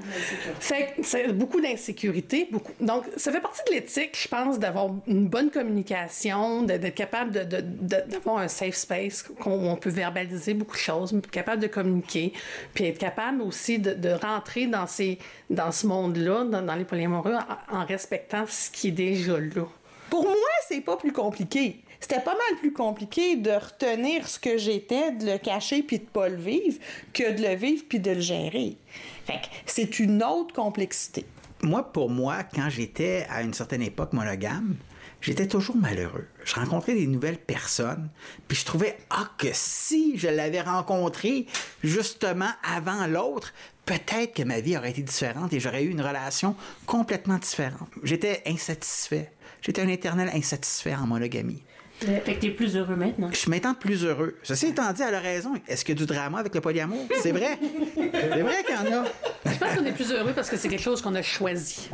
Fait 0.60 0.94
c'est 1.04 1.34
beaucoup 1.34 1.60
d'insécurité. 1.60 2.48
Beaucoup... 2.52 2.72
Donc, 2.80 3.04
ça 3.18 3.32
fait 3.34 3.42
partie 3.42 3.62
de 3.68 3.74
l'éthique, 3.76 4.18
je 4.22 4.28
pense, 4.30 4.58
d'avoir 4.60 4.88
une 5.08 5.28
bonne 5.28 5.50
communication, 5.52 6.64
d'être 6.64 6.96
capable 6.96 7.32
de- 7.32 7.44
de- 7.44 7.62
de- 7.62 8.04
d'avoir 8.12 8.38
un 8.38 8.48
safe 8.48 8.76
space 8.76 9.26
où 9.46 9.50
on 9.50 9.76
peut 9.76 9.90
verbaliser 9.90 10.54
beaucoup 10.54 10.76
de 10.78 10.82
choses, 10.92 11.14
capable 11.32 11.62
de 11.62 11.68
communiquer, 11.68 12.32
puis 12.74 12.86
être 12.86 12.98
capable 12.98 13.42
aussi 13.42 13.78
de, 13.80 13.94
de 13.94 14.10
rentrer 14.12 14.68
dans, 14.68 14.88
ces, 14.88 15.20
dans 15.50 15.72
ce 15.72 15.86
monde-là, 15.88 16.46
dans, 16.46 16.62
dans 16.62 16.76
les 16.76 16.86
polyamoureux, 16.86 17.36
en, 17.72 17.80
en 17.82 17.86
respectant 17.86 18.46
ce 18.48 18.70
qui 18.72 18.88
est 18.88 18.92
déjà 18.92 19.38
là. 19.40 19.66
Pour 20.10 20.24
moi, 20.24 20.36
c'est 20.68 20.82
pas 20.82 20.96
plus 20.98 21.12
compliqué. 21.12 21.82
C'était 22.00 22.22
pas 22.22 22.34
mal 22.34 22.60
plus 22.60 22.72
compliqué 22.72 23.36
de 23.36 23.52
retenir 23.52 24.28
ce 24.28 24.40
que 24.40 24.58
j'étais, 24.58 25.12
de 25.12 25.26
le 25.26 25.38
cacher 25.38 25.84
puis 25.84 26.00
de 26.00 26.06
pas 26.06 26.30
le 26.30 26.38
vivre, 26.38 26.80
que 27.14 27.32
de 27.32 27.42
le 27.42 27.56
vivre 27.56 27.84
puis 27.88 28.00
de 28.00 28.12
le 28.12 28.22
gérer. 28.22 28.78
Fait 29.26 29.34
que 29.34 29.48
c'est 29.66 30.00
une 30.00 30.24
autre 30.24 30.54
complexité. 30.54 31.26
Moi, 31.62 31.84
pour 31.92 32.10
moi, 32.10 32.44
quand 32.44 32.70
j'étais 32.70 33.28
à 33.30 33.42
une 33.42 33.54
certaine 33.54 33.82
époque 33.82 34.14
monogame, 34.14 34.78
j'étais 35.20 35.48
toujours 35.48 35.76
malheureux. 35.76 36.28
Je 36.46 36.56
rencontrais 36.56 36.94
des 36.94 37.06
nouvelles 37.06 37.38
personnes, 37.38 38.10
puis 38.48 38.58
je 38.58 38.66
trouvais, 38.66 38.98
ah, 39.10 39.30
que 39.38 39.50
si 39.52 40.18
je 40.18 40.30
l'avais 40.30 40.62
rencontré 40.62 41.48
justement 41.84 42.50
avant 42.64 43.08
l'autre, 43.08 43.54
peut-être 43.86 44.34
que 44.36 44.44
ma 44.44 44.62
vie 44.62 44.78
aurait 44.78 44.92
été 44.92 45.02
différente 45.02 45.52
et 45.52 45.60
j'aurais 45.60 45.84
eu 45.84 45.90
une 45.90 46.02
relation 46.02 46.56
complètement 46.86 47.38
différente. 47.38 47.90
J'étais 48.04 48.42
insatisfait. 48.46 49.32
J'étais 49.62 49.82
un 49.82 49.88
éternel 49.90 50.30
insatisfait 50.34 50.96
en 50.96 51.08
monogamie. 51.08 51.62
Fait 52.00 52.34
que 52.36 52.40
t'es 52.40 52.50
plus 52.52 52.78
heureux 52.78 52.96
maintenant. 52.96 53.30
Je 53.32 53.38
suis 53.38 53.50
maintenant 53.50 53.74
plus 53.74 54.06
heureux. 54.06 54.36
Ceci 54.44 54.68
étant 54.68 54.92
dit, 54.94 55.02
elle 55.08 55.16
a 55.16 55.20
raison. 55.20 55.52
Est-ce 55.68 55.84
qu'il 55.84 55.96
y 55.96 55.98
a 55.98 56.00
du 56.00 56.06
drama 56.06 56.40
avec 56.40 56.56
le 56.56 56.62
polyamour? 56.62 57.06
C'est 57.22 57.32
vrai. 57.32 57.58
C'est 57.96 58.42
vrai 58.42 58.64
qu'il 58.66 58.76
y 58.76 58.78
en 58.96 59.02
a. 59.02 59.06
Je 59.46 59.58
pense 59.58 59.76
qu'on 59.76 59.86
est 59.86 59.92
plus 59.92 60.12
heureux 60.14 60.32
parce 60.34 60.50
que 60.50 60.56
c'est 60.58 60.70
quelque 60.70 60.82
chose 60.82 61.02
qu'on 61.02 61.16
a 61.16 61.22
choisi. 61.22 61.90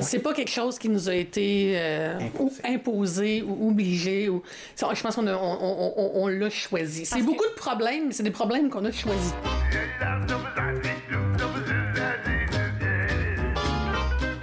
C'est 0.00 0.18
pas 0.18 0.32
quelque 0.32 0.50
chose 0.50 0.78
qui 0.78 0.88
nous 0.88 1.08
a 1.08 1.14
été 1.14 1.74
euh, 1.76 2.18
ou 2.38 2.52
imposé 2.64 3.42
ou 3.42 3.68
obligé. 3.68 4.28
Ou... 4.28 4.42
Je 4.76 5.02
pense 5.02 5.14
qu'on 5.14 5.26
a- 5.26 5.36
on, 5.36 5.58
on- 5.60 5.92
on- 5.96 6.10
on 6.24 6.26
l'a 6.28 6.50
choisi. 6.50 7.06
C'est 7.06 7.22
beaucoup 7.22 7.46
de 7.46 7.54
problèmes, 7.54 8.08
mais 8.08 8.12
c'est 8.12 8.22
des 8.24 8.30
problèmes 8.30 8.70
qu'on 8.70 8.84
a 8.84 8.90
choisis. 8.92 9.32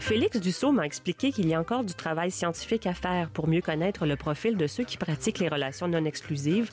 Félix 0.06 0.40
Dussault 0.40 0.72
m'a 0.72 0.86
expliqué 0.86 1.32
qu'il 1.32 1.48
y 1.48 1.56
a 1.56 1.60
encore 1.60 1.84
du 1.84 1.96
travail 1.96 2.30
scientifique 2.30 2.86
à 2.86 2.94
faire 2.94 3.32
pour 3.32 3.48
mieux 3.48 3.62
connaître 3.62 4.06
le 4.06 4.16
profil 4.16 4.56
de 4.56 4.68
ceux 4.68 4.84
qui 4.84 4.98
pratiquent 4.98 5.40
les 5.40 5.48
relations 5.48 5.88
non 5.88 6.06
exclusives, 6.06 6.70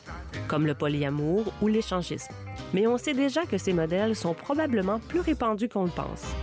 comme 0.49 0.67
le 0.67 0.75
polyamour 0.75 1.51
ou 1.63 1.69
l'échangisme. 1.69 2.35
Mais 2.75 2.87
on 2.87 2.99
sait 2.99 3.15
déjà 3.15 3.47
que 3.47 3.57
ces 3.57 3.73
modèles 3.73 4.17
sont 4.17 4.35
probablement 4.35 4.99
plus 4.99 5.21
répandus 5.21 5.71
qu'on 5.71 5.85
le 5.85 5.91
pense. 5.91 6.35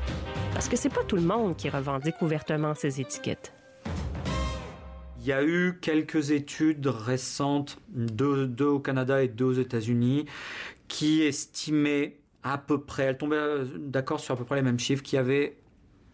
Parce 0.52 0.68
que 0.68 0.76
c'est 0.76 0.90
pas 0.90 1.04
tout 1.04 1.16
le 1.16 1.22
monde 1.22 1.56
qui 1.56 1.70
revendique 1.70 2.20
ouvertement 2.24 2.74
ces 2.74 3.00
étiquettes. 3.00 3.54
Il 5.20 5.28
y 5.28 5.32
a 5.32 5.44
eu 5.44 5.78
quelques 5.80 6.32
études 6.32 6.88
récentes, 6.88 7.78
deux, 7.90 8.48
deux 8.48 8.66
au 8.66 8.80
Canada 8.80 9.22
et 9.22 9.28
deux 9.28 9.46
aux 9.46 9.54
États-Unis, 9.54 10.26
qui 10.88 11.22
estimaient 11.22 12.18
à 12.42 12.58
peu 12.58 12.82
près, 12.82 13.04
elles 13.04 13.18
tombaient 13.20 13.36
euh, 13.36 13.66
d'accord 13.78 14.20
sur 14.20 14.34
à 14.34 14.38
peu 14.38 14.46
près 14.46 14.56
les 14.56 14.64
mêmes 14.64 14.80
chiffres, 14.80 15.04
qu'il 15.04 15.18
y 15.18 15.20
avait 15.20 15.59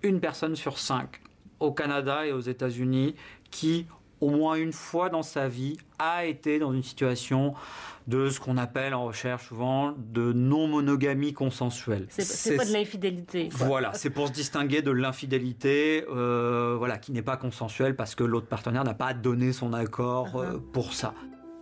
une 0.05 0.19
personne 0.19 0.55
sur 0.55 0.77
cinq 0.77 1.21
au 1.59 1.71
Canada 1.71 2.25
et 2.25 2.31
aux 2.31 2.41
États-Unis 2.41 3.15
qui, 3.51 3.87
au 4.21 4.29
moins 4.29 4.55
une 4.55 4.73
fois 4.73 5.09
dans 5.09 5.23
sa 5.23 5.47
vie, 5.47 5.77
a 5.99 6.25
été 6.25 6.59
dans 6.59 6.73
une 6.73 6.83
situation 6.83 7.53
de 8.07 8.29
ce 8.29 8.39
qu'on 8.39 8.57
appelle 8.57 8.93
en 8.93 9.05
recherche 9.05 9.47
souvent 9.47 9.93
de 9.97 10.31
non-monogamie 10.31 11.33
consensuelle. 11.33 12.05
C'est 12.09 12.55
pas 12.55 12.65
de 12.65 12.73
l'infidélité. 12.73 13.49
Voilà, 13.51 13.93
c'est 13.93 14.09
pour 14.09 14.27
se 14.27 14.33
distinguer 14.33 14.81
de 14.81 14.91
l'infidélité, 14.91 16.05
euh, 16.09 16.75
voilà, 16.77 16.97
qui 16.97 17.11
n'est 17.11 17.23
pas 17.23 17.37
consensuelle 17.37 17.95
parce 17.95 18.13
que 18.13 18.23
l'autre 18.23 18.47
partenaire 18.47 18.83
n'a 18.83 18.93
pas 18.93 19.13
donné 19.13 19.53
son 19.53 19.73
accord 19.73 20.35
euh, 20.35 20.57
pour 20.73 20.93
ça. 20.93 21.13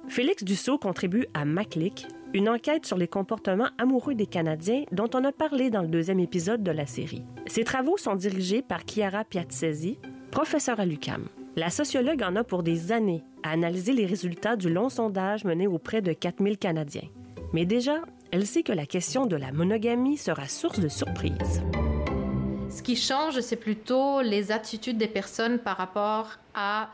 Félix 0.10 0.44
Dussault 0.44 0.78
contribue 0.78 1.28
à 1.34 1.46
MacLick, 1.46 2.08
une 2.34 2.50
enquête 2.50 2.86
sur 2.86 2.98
les 2.98 3.08
comportements 3.08 3.70
amoureux 3.78 4.16
des 4.16 4.28
Canadiens 4.28 4.84
dont 4.92 5.10
on 5.14 5.24
a 5.24 5.32
parlé 5.32 5.70
dans 5.70 5.82
le 5.82 5.88
deuxième 5.88 6.20
épisode 6.20 6.62
de 6.62 6.72
la 6.72 6.86
série. 6.86 7.24
Ces 7.46 7.64
travaux 7.64 7.98
sont 7.98 8.16
dirigés 8.16 8.62
par 8.62 8.82
Chiara 8.86 9.26
Piazzesi, 9.26 10.00
professeure 10.32 10.80
à 10.80 10.86
l'UCAM. 10.86 11.28
La 11.56 11.70
sociologue 11.70 12.24
en 12.24 12.36
a 12.36 12.44
pour 12.44 12.64
des 12.64 12.92
années 12.92 13.24
à 13.44 13.52
analyser 13.52 13.94
les 13.94 14.06
résultats 14.06 14.56
du 14.56 14.70
long 14.72 14.90
sondage 14.90 15.44
mené 15.44 15.68
auprès 15.68 16.02
de 16.02 16.14
4000 16.14 16.58
Canadiens. 16.58 17.10
Mais 17.52 17.66
déjà, 17.66 18.02
elle 18.32 18.48
sait 18.48 18.64
que 18.64 18.72
la 18.72 18.86
question 18.86 19.26
de 19.26 19.36
la 19.36 19.52
monogamie 19.52 20.18
sera 20.18 20.48
source 20.48 20.80
de 20.80 20.88
surprise. 20.88 21.62
Ce 22.72 22.82
qui 22.82 22.96
change, 22.96 23.40
c'est 23.42 23.58
plutôt 23.58 24.22
les 24.22 24.52
attitudes 24.52 24.98
des 24.98 25.08
personnes 25.08 25.60
par 25.60 25.78
rapport 25.78 26.30
à 26.56 26.90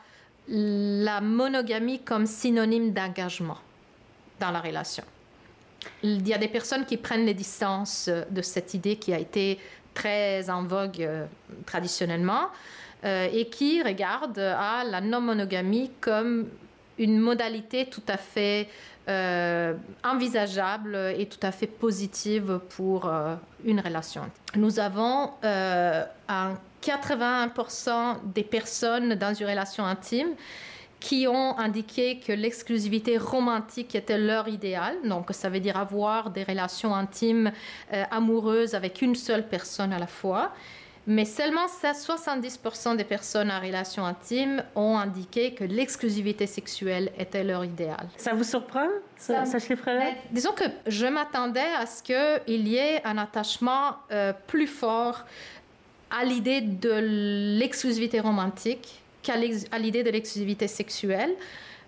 la 0.50 1.22
monogamie 1.22 2.00
comme 2.00 2.25
synonyme 2.25 2.91
d'engagement 2.91 3.60
dans 4.39 4.51
la 4.51 4.60
relation. 4.60 5.03
Il 6.03 6.27
y 6.27 6.34
a 6.34 6.38
des 6.38 6.50
personnes 6.50 6.86
qui 6.86 6.98
prennent 6.98 7.25
les 7.25 7.34
distances 7.34 8.10
de 8.10 8.41
cette 8.41 8.74
idée 8.74 8.98
qui 8.98 9.13
a 9.13 9.20
été 9.20 9.60
très 10.00 10.50
en 10.50 10.63
vogue 10.63 11.01
euh, 11.01 11.25
traditionnellement 11.65 12.48
euh, 13.03 13.27
et 13.34 13.50
qui 13.50 13.84
regardent 13.84 14.39
à 14.39 14.84
la 14.86 15.01
non-monogamie 15.01 15.91
comme 16.00 16.48
une 16.98 17.20
modalité 17.20 17.86
tout 17.86 18.03
à 18.08 18.18
fait 18.18 18.68
euh, 19.08 19.74
envisageable 20.03 20.96
et 21.18 21.25
tout 21.25 21.39
à 21.41 21.51
fait 21.51 21.68
positive 21.68 22.60
pour 22.75 23.12
une 23.65 23.79
relation. 23.79 24.24
Nous 24.56 24.79
avons 24.79 25.32
un 25.44 26.53
81% 26.84 28.18
des 28.36 28.44
personnes 28.44 29.15
dans 29.15 29.34
une 29.34 29.48
relation 29.48 29.86
intime 29.86 30.29
qui 31.00 31.27
ont 31.27 31.58
indiqué 31.58 32.20
que 32.20 32.34
l'exclusivité 32.34 33.18
romantique 33.18 33.96
était 33.96 34.18
leur 34.18 34.48
idéal. 34.48 34.96
Donc, 35.06 35.29
ça 35.32 35.50
veut 35.50 35.60
dire 35.60 35.77
avoir 35.77 36.29
des 36.29 36.44
relations 36.44 36.94
intimes, 36.94 37.51
euh, 37.94 38.03
amoureuses 38.12 38.75
avec 38.75 39.01
une 39.01 39.15
seule 39.15 39.48
personne 39.48 39.94
à 39.94 40.00
la 40.00 40.08
fois. 40.08 40.51
Mais 41.08 41.25
seulement 41.25 41.65
70% 41.65 42.96
des 42.96 43.03
personnes 43.03 43.50
en 43.50 43.60
relation 43.60 44.06
intime 44.06 44.63
ont 44.75 44.98
indiqué 44.98 45.56
que 45.56 45.63
l'exclusivité 45.63 46.46
sexuelle 46.46 47.12
était 47.18 47.44
leur 47.44 47.65
idéal. 47.65 48.08
Ça 48.18 48.34
vous 48.34 48.44
surprend, 48.44 48.86
ce, 49.18 49.34
ce 49.51 49.58
chiffre-là? 49.58 50.12
Disons 50.29 50.51
que 50.51 50.65
je 50.86 51.08
m'attendais 51.08 51.72
à 51.79 51.88
ce 51.88 52.03
qu'il 52.03 52.68
y 52.68 52.75
ait 52.75 53.01
un 53.06 53.18
attachement 53.18 53.96
euh, 54.12 54.34
plus 54.46 54.68
fort 54.68 55.25
à 56.12 56.25
l'idée 56.25 56.62
de 56.62 57.58
l'exclusivité 57.58 58.20
romantique 58.20 59.01
qu'à 59.22 59.36
l'idée 59.36 60.04
de 60.04 60.10
l'exclusivité 60.10 60.68
sexuelle. 60.68 61.36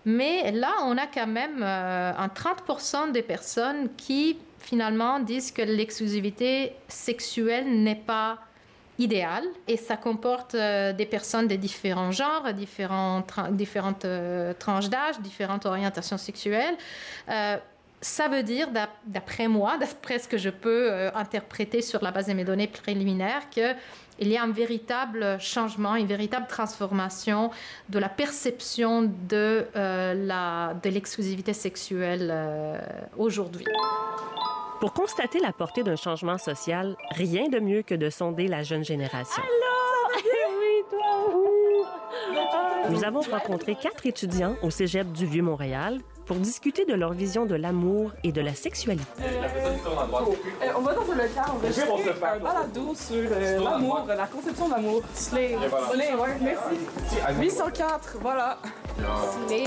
Mais 0.06 0.52
là, 0.52 0.74
on 0.84 0.98
a 0.98 1.06
quand 1.06 1.28
même 1.28 1.62
euh, 1.62 2.12
un 2.18 2.28
30% 2.28 3.12
des 3.12 3.22
personnes 3.22 3.90
qui 3.98 4.38
finalement 4.60 5.20
disent 5.20 5.52
que 5.52 5.62
l'exclusivité 5.62 6.74
sexuelle 6.88 7.84
n'est 7.84 7.96
pas 7.96 8.40
idéale 8.98 9.46
et 9.68 9.78
ça 9.78 9.98
comporte 9.98 10.56
euh, 10.56 10.94
des 10.94 11.06
personnes 11.06 11.48
de 11.48 11.56
différents 11.56 12.12
genres, 12.12 12.54
différentes, 12.54 13.34
différentes 13.52 14.06
euh, 14.06 14.54
tranches 14.58 14.90
d'âge, 14.90 15.20
différentes 15.20 15.66
orientations 15.66 16.18
sexuelles. 16.18 16.76
Ça 18.01 18.27
veut 18.27 18.43
dire, 18.43 18.70
d'après 19.05 19.48
moi, 19.48 19.77
d'après 19.77 20.20
ce 20.20 20.27
que 20.27 20.38
je 20.38 20.50
peux 20.50 20.91
interpréter 21.13 21.81
sur 21.81 22.03
la 22.03 22.12
base 22.12 22.27
de 22.27 22.34
mes 22.34 22.43
données 22.43 22.67
préliminaires, 22.67 23.50
que 23.55 23.75
il 24.22 24.27
y 24.27 24.38
a 24.38 24.43
un 24.43 24.51
véritable 24.51 25.39
changement, 25.39 25.96
une 25.96 26.05
véritable 26.05 26.46
transformation 26.48 27.50
de 27.89 27.98
la 27.98 28.08
perception 28.08 29.01
de, 29.01 29.65
euh, 29.75 30.74
de 30.74 30.89
l'exclusivité 30.89 31.53
sexuelle 31.53 32.29
euh, 32.31 32.79
aujourd'hui. 33.17 33.65
Pour 34.79 34.93
constater 34.93 35.39
la 35.39 35.51
portée 35.51 35.84
d'un 35.84 35.96
changement 35.96 36.38
social, 36.38 36.96
rien 37.12 37.50
de 37.50 37.60
mieux 37.60 37.81
que 37.81 37.96
de 37.96 38.10
sonder 38.10 38.48
la 38.48 38.63
jeune 38.63 38.86
génération. 38.86 39.43
Oui, 40.60 40.84
toi, 40.89 41.29
Nous 42.89 43.03
avons 43.03 43.22
rencontré 43.22 43.75
quatre 43.75 44.05
étudiants 44.05 44.55
au 44.62 44.70
Cégep 44.70 45.12
du 45.12 45.25
Vieux-Montréal 45.25 46.00
pour 46.32 46.40
discuter 46.40 46.86
de 46.86 46.94
leur 46.94 47.12
vision 47.12 47.46
de 47.46 47.56
l'amour 47.56 48.14
et 48.24 48.32
de 48.32 48.40
la 48.40 48.56
sexualité. 48.56 49.04
Euh, 49.22 50.72
on 50.78 50.80
va 50.80 50.94
dans 50.94 51.02
un 51.02 51.16
local, 51.16 51.44
on 51.54 51.58
va 51.58 52.36
un 52.36 52.40
balado 52.40 52.96
sur 52.96 53.30
euh, 53.30 53.60
l'amour, 53.62 54.06
la 54.08 54.28
conception 54.28 54.70
de 54.70 54.74
l'amour. 54.76 55.02
Slay. 55.14 55.58
Slay, 55.92 56.14
ouais, 56.14 56.38
merci. 56.42 57.38
804, 57.38 58.18
voilà. 58.22 58.58
Slay. 59.46 59.66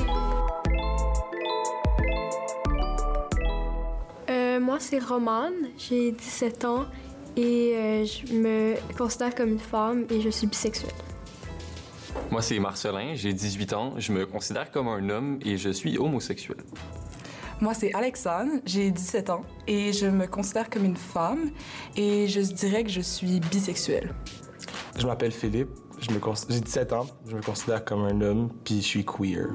Euh, 4.30 4.59
moi, 4.59 4.78
c'est 4.80 5.00
Romane, 5.00 5.68
j'ai 5.76 6.12
17 6.12 6.64
ans 6.64 6.87
et 7.37 7.75
euh, 7.76 8.04
je 8.06 8.33
me 8.33 8.75
considère 8.97 9.35
comme 9.35 9.50
une 9.50 9.59
femme 9.59 10.06
et 10.09 10.23
je 10.23 10.30
suis 10.30 10.47
bisexuelle. 10.47 10.94
Moi, 12.34 12.42
c'est 12.42 12.58
Marcelin, 12.58 13.14
j'ai 13.14 13.32
18 13.32 13.72
ans, 13.74 13.94
je 13.96 14.10
me 14.10 14.26
considère 14.26 14.72
comme 14.72 14.88
un 14.88 15.08
homme 15.08 15.38
et 15.44 15.56
je 15.56 15.70
suis 15.70 15.98
homosexuel. 15.98 16.56
Moi, 17.60 17.74
c'est 17.74 17.94
Alexandre, 17.94 18.54
j'ai 18.66 18.90
17 18.90 19.30
ans 19.30 19.42
et 19.68 19.92
je 19.92 20.06
me 20.06 20.26
considère 20.26 20.68
comme 20.68 20.84
une 20.84 20.96
femme 20.96 21.52
et 21.96 22.26
je 22.26 22.40
dirais 22.40 22.82
que 22.82 22.90
je 22.90 23.02
suis 23.02 23.38
bisexuelle. 23.38 24.12
Je 24.98 25.06
m'appelle 25.06 25.30
Philippe, 25.30 25.68
j'ai 26.00 26.60
17 26.60 26.92
ans, 26.92 27.06
je 27.24 27.36
me 27.36 27.40
considère 27.40 27.84
comme 27.84 28.02
un 28.02 28.20
homme 28.20 28.50
puis 28.64 28.78
je 28.78 28.86
suis 28.88 29.04
queer. 29.04 29.50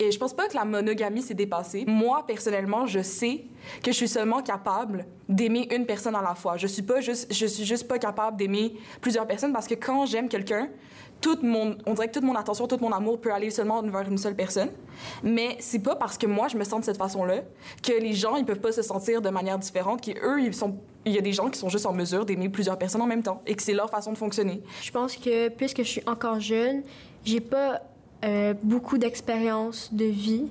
Et 0.00 0.10
je 0.10 0.18
pense 0.18 0.34
pas 0.34 0.48
que 0.48 0.54
la 0.54 0.64
monogamie 0.64 1.22
s'est 1.22 1.34
dépassée. 1.34 1.84
Moi, 1.86 2.24
personnellement, 2.26 2.86
je 2.86 3.00
sais 3.00 3.44
que 3.82 3.92
je 3.92 3.96
suis 3.96 4.08
seulement 4.08 4.42
capable 4.42 5.06
d'aimer 5.28 5.68
une 5.72 5.86
personne 5.86 6.16
à 6.16 6.22
la 6.22 6.34
fois. 6.34 6.56
Je 6.56 6.66
suis 6.66 6.82
pas 6.82 7.00
juste, 7.00 7.32
je 7.32 7.46
suis 7.46 7.64
juste 7.64 7.86
pas 7.86 7.98
capable 7.98 8.36
d'aimer 8.36 8.74
plusieurs 9.00 9.26
personnes 9.26 9.52
parce 9.52 9.68
que 9.68 9.74
quand 9.74 10.04
j'aime 10.06 10.28
quelqu'un, 10.28 10.68
tout 11.20 11.38
mon, 11.42 11.76
on 11.86 11.94
dirait 11.94 12.08
que 12.08 12.12
toute 12.12 12.24
mon 12.24 12.34
attention, 12.34 12.66
tout 12.66 12.76
mon 12.80 12.92
amour 12.92 13.20
peut 13.20 13.32
aller 13.32 13.50
seulement 13.50 13.82
vers 13.82 14.02
une 14.02 14.18
seule 14.18 14.36
personne. 14.36 14.68
Mais 15.22 15.56
c'est 15.60 15.78
pas 15.78 15.96
parce 15.96 16.18
que 16.18 16.26
moi 16.26 16.48
je 16.48 16.56
me 16.58 16.64
sens 16.64 16.80
de 16.80 16.84
cette 16.84 16.98
façon-là 16.98 17.42
que 17.82 17.92
les 17.92 18.12
gens 18.12 18.36
ils 18.36 18.44
peuvent 18.44 18.60
pas 18.60 18.72
se 18.72 18.82
sentir 18.82 19.22
de 19.22 19.30
manière 19.30 19.58
différente, 19.58 20.02
qu'eux 20.02 20.42
ils 20.42 20.52
sont, 20.52 20.76
il 21.06 21.12
y 21.12 21.18
a 21.18 21.22
des 21.22 21.32
gens 21.32 21.48
qui 21.48 21.58
sont 21.58 21.70
juste 21.70 21.86
en 21.86 21.94
mesure 21.94 22.26
d'aimer 22.26 22.50
plusieurs 22.50 22.76
personnes 22.76 23.00
en 23.00 23.06
même 23.06 23.22
temps 23.22 23.40
et 23.46 23.54
que 23.54 23.62
c'est 23.62 23.72
leur 23.72 23.88
façon 23.88 24.12
de 24.12 24.18
fonctionner. 24.18 24.62
Je 24.82 24.90
pense 24.90 25.16
que 25.16 25.48
puisque 25.48 25.78
je 25.78 25.88
suis 25.88 26.02
encore 26.06 26.40
jeune, 26.40 26.82
j'ai 27.24 27.40
pas 27.40 27.80
euh, 28.24 28.54
beaucoup 28.62 28.98
d'expérience 28.98 29.92
de 29.92 30.04
vie 30.04 30.46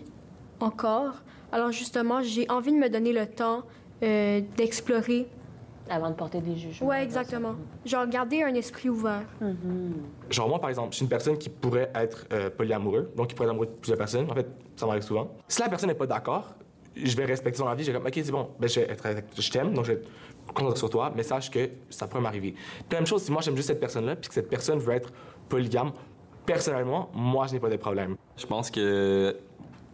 encore. 0.60 1.15
Alors 1.51 1.72
justement, 1.72 2.22
j'ai 2.22 2.50
envie 2.50 2.72
de 2.72 2.77
me 2.77 2.89
donner 2.89 3.13
le 3.13 3.25
temps 3.25 3.63
euh, 4.03 4.42
d'explorer. 4.58 5.27
Avant 5.89 6.10
de 6.10 6.15
porter 6.15 6.39
des 6.39 6.56
jugements. 6.56 6.88
Ouais, 6.88 7.03
exactement. 7.03 7.56
Genre 7.86 8.08
garder 8.08 8.42
un 8.42 8.53
esprit 8.53 8.88
ouvert. 8.88 9.25
Mm-hmm. 9.42 9.53
Genre 10.30 10.48
moi, 10.48 10.60
par 10.60 10.70
exemple, 10.70 10.92
je 10.92 10.98
suis 10.98 11.03
une 11.03 11.10
personne 11.10 11.38
qui 11.38 11.50
pourrait 11.50 11.92
être 11.94 12.25
euh, 12.32 12.50
polyamoureux, 12.50 13.12
donc 13.18 13.27
qui 13.27 13.36
pourrait 13.36 13.48
être 13.48 13.51
amoureux 13.51 13.68
de 13.68 13.72
plusieurs 13.72 13.98
personnes. 13.98 14.32
En 14.32 14.34
fait, 14.34 14.48
ça 14.77 14.86
m'arrive 14.86 15.03
souvent. 15.03 15.32
Si 15.48 15.62
la 15.62 15.68
personne 15.68 15.89
n'est 15.89 15.96
pas 15.96 16.08
d'accord, 16.08 16.56
je 16.96 17.18
vais 17.18 17.25
respecter 17.25 17.60
son 17.60 17.68
avis. 17.68 17.84
Je 17.84 17.92
vais 17.92 17.98
comme, 17.98 18.08
OK, 18.08 18.13
c'est 18.15 18.32
bon, 18.32 18.50
ben, 18.60 18.70
je, 18.70 18.80
vais 18.80 18.89
être, 18.89 19.08
je 19.38 19.51
t'aime, 19.51 19.74
donc 19.74 19.86
je 19.86 19.94
vais 19.94 20.00
être 20.00 20.08
content 20.53 20.75
sur 20.75 20.89
toi, 20.89 21.12
mais 21.15 21.24
sache 21.24 21.50
que 21.50 21.70
ça 21.89 22.08
pourrait 22.08 22.22
m'arriver. 22.22 22.56
la 22.92 22.98
même 22.98 23.08
chose, 23.08 23.24
si 23.24 23.32
moi 23.32 23.42
j'aime 23.42 23.56
juste 23.56 23.68
cette 23.68 23.80
personne-là, 23.80 24.15
puis 24.15 24.30
que 24.30 24.34
cette 24.34 24.50
personne 24.50 24.80
veut 24.80 24.94
être 24.94 25.12
polygame, 25.50 25.92
personnellement, 26.46 27.10
moi, 27.14 27.48
je 27.48 27.54
n'ai 27.54 27.60
pas 27.60 27.70
de 27.70 27.78
problème. 27.78 28.16
Je 28.38 28.46
pense 28.46 28.72
que 28.72 29.38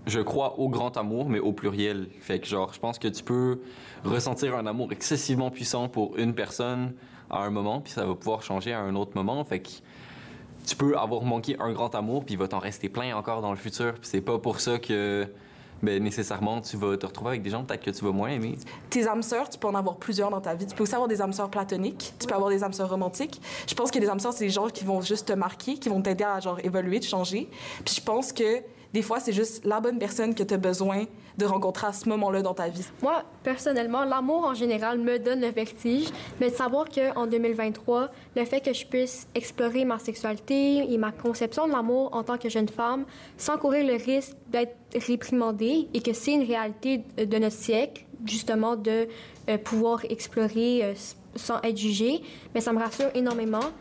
je 0.05 0.19
crois 0.19 0.57
au 0.59 0.69
grand 0.69 0.95
amour, 0.97 1.29
mais 1.29 1.39
au 1.39 1.53
pluriel. 1.53 2.07
Fait 2.21 2.39
que, 2.39 2.47
genre, 2.47 2.73
je 2.73 2.79
pense 2.79 2.99
que 2.99 3.07
tu 3.07 3.23
peux 3.23 3.59
ressentir 4.03 4.55
un 4.55 4.65
amour 4.65 4.91
excessivement 4.91 5.51
puissant 5.51 5.87
pour 5.87 6.17
une 6.17 6.33
personne 6.33 6.93
à 7.29 7.43
un 7.43 7.49
moment, 7.49 7.81
puis 7.81 7.93
ça 7.93 8.05
va 8.05 8.15
pouvoir 8.15 8.41
changer 8.41 8.73
à 8.73 8.79
un 8.79 8.95
autre 8.95 9.11
moment. 9.15 9.43
Fait 9.43 9.59
que 9.59 9.69
tu 10.65 10.75
peux 10.75 10.97
avoir 10.97 11.23
manqué 11.23 11.55
un 11.59 11.71
grand 11.71 11.93
amour, 11.95 12.25
puis 12.25 12.35
il 12.35 12.37
va 12.37 12.47
t'en 12.47 12.59
rester 12.59 12.89
plein 12.89 13.15
encore 13.15 13.41
dans 13.41 13.51
le 13.51 13.57
futur. 13.57 13.93
Puis 13.93 14.09
c'est 14.09 14.21
pas 14.21 14.39
pour 14.39 14.59
ça 14.59 14.79
que 14.79 15.27
ben, 15.81 16.03
nécessairement, 16.03 16.61
tu 16.61 16.77
vas 16.77 16.97
te 16.97 17.05
retrouver 17.05 17.31
avec 17.31 17.41
des 17.41 17.49
gens 17.49 17.63
peut-être 17.63 17.83
que 17.83 17.91
tu 17.91 18.03
vas 18.03 18.11
moins 18.11 18.29
aimer. 18.29 18.57
Tes 18.89 19.07
âmes 19.07 19.23
sœurs, 19.23 19.49
tu 19.49 19.57
peux 19.57 19.67
en 19.67 19.75
avoir 19.75 19.97
plusieurs 19.97 20.29
dans 20.29 20.41
ta 20.41 20.53
vie. 20.53 20.67
Tu 20.67 20.75
peux 20.75 20.83
aussi 20.83 20.95
avoir 20.95 21.07
des 21.07 21.21
âmes 21.21 21.33
sœurs 21.33 21.49
platoniques, 21.49 22.13
tu 22.19 22.27
peux 22.27 22.35
avoir 22.35 22.49
des 22.49 22.63
âmes 22.63 22.73
sœurs 22.73 22.89
romantiques. 22.89 23.41
Je 23.67 23.73
pense 23.73 23.91
que 23.91 23.99
les 23.99 24.09
âmes 24.09 24.19
sœurs, 24.19 24.33
c'est 24.33 24.45
des 24.45 24.51
gens 24.51 24.67
qui 24.67 24.83
vont 24.83 25.01
juste 25.01 25.27
te 25.27 25.33
marquer, 25.33 25.75
qui 25.75 25.89
vont 25.89 26.01
t'aider 26.01 26.23
à 26.23 26.39
genre 26.39 26.59
évoluer, 26.63 26.99
de 26.99 27.05
changer. 27.05 27.49
Puis 27.85 27.95
je 27.95 28.01
pense 28.01 28.33
que 28.33 28.61
des 28.93 29.01
fois, 29.03 29.19
c'est 29.19 29.33
juste 29.33 29.63
la 29.65 29.79
bonne 29.79 29.99
personne 29.99 30.33
que 30.33 30.41
tu 30.41 30.53
as 30.53 30.57
besoin 30.57 31.05
de 31.37 31.45
rencontrer 31.45 31.87
à 31.87 31.93
ce 31.93 32.09
moment-là 32.09 32.41
dans 32.41 32.53
ta 32.53 32.67
vie. 32.69 32.85
Moi, 33.01 33.23
personnellement, 33.43 34.03
l'amour 34.03 34.45
en 34.45 34.53
général 34.53 34.97
me 34.97 35.19
donne 35.19 35.41
le 35.41 35.49
vertige, 35.49 36.07
mais 36.39 36.49
de 36.49 36.55
savoir 36.55 36.85
qu'en 36.89 37.27
2023, 37.27 38.09
le 38.35 38.45
fait 38.45 38.61
que 38.61 38.73
je 38.73 38.85
puisse 38.85 39.27
explorer 39.35 39.85
ma 39.85 39.99
sexualité 39.99 40.91
et 40.91 40.97
ma 40.97 41.11
conception 41.11 41.67
de 41.67 41.71
l'amour 41.71 42.09
en 42.13 42.23
tant 42.23 42.37
que 42.37 42.49
jeune 42.49 42.67
femme 42.67 43.05
sans 43.37 43.57
courir 43.57 43.85
le 43.85 44.03
risque 44.03 44.33
d'être 44.47 44.75
réprimandée 45.07 45.87
et 45.93 46.01
que 46.01 46.13
c'est 46.13 46.33
une 46.33 46.47
réalité 46.47 47.03
de 47.17 47.37
notre 47.37 47.55
siècle, 47.55 48.05
justement, 48.25 48.75
de 48.75 49.07
euh, 49.49 49.57
pouvoir 49.59 50.03
explorer 50.09 50.83
euh, 50.83 50.93
sans 51.35 51.61
être 51.61 51.77
jugée, 51.77 52.21
mais 52.55 52.61
ça 52.61 52.73
me 52.73 52.79
rassure 52.79 53.09
énormément. 53.13 53.71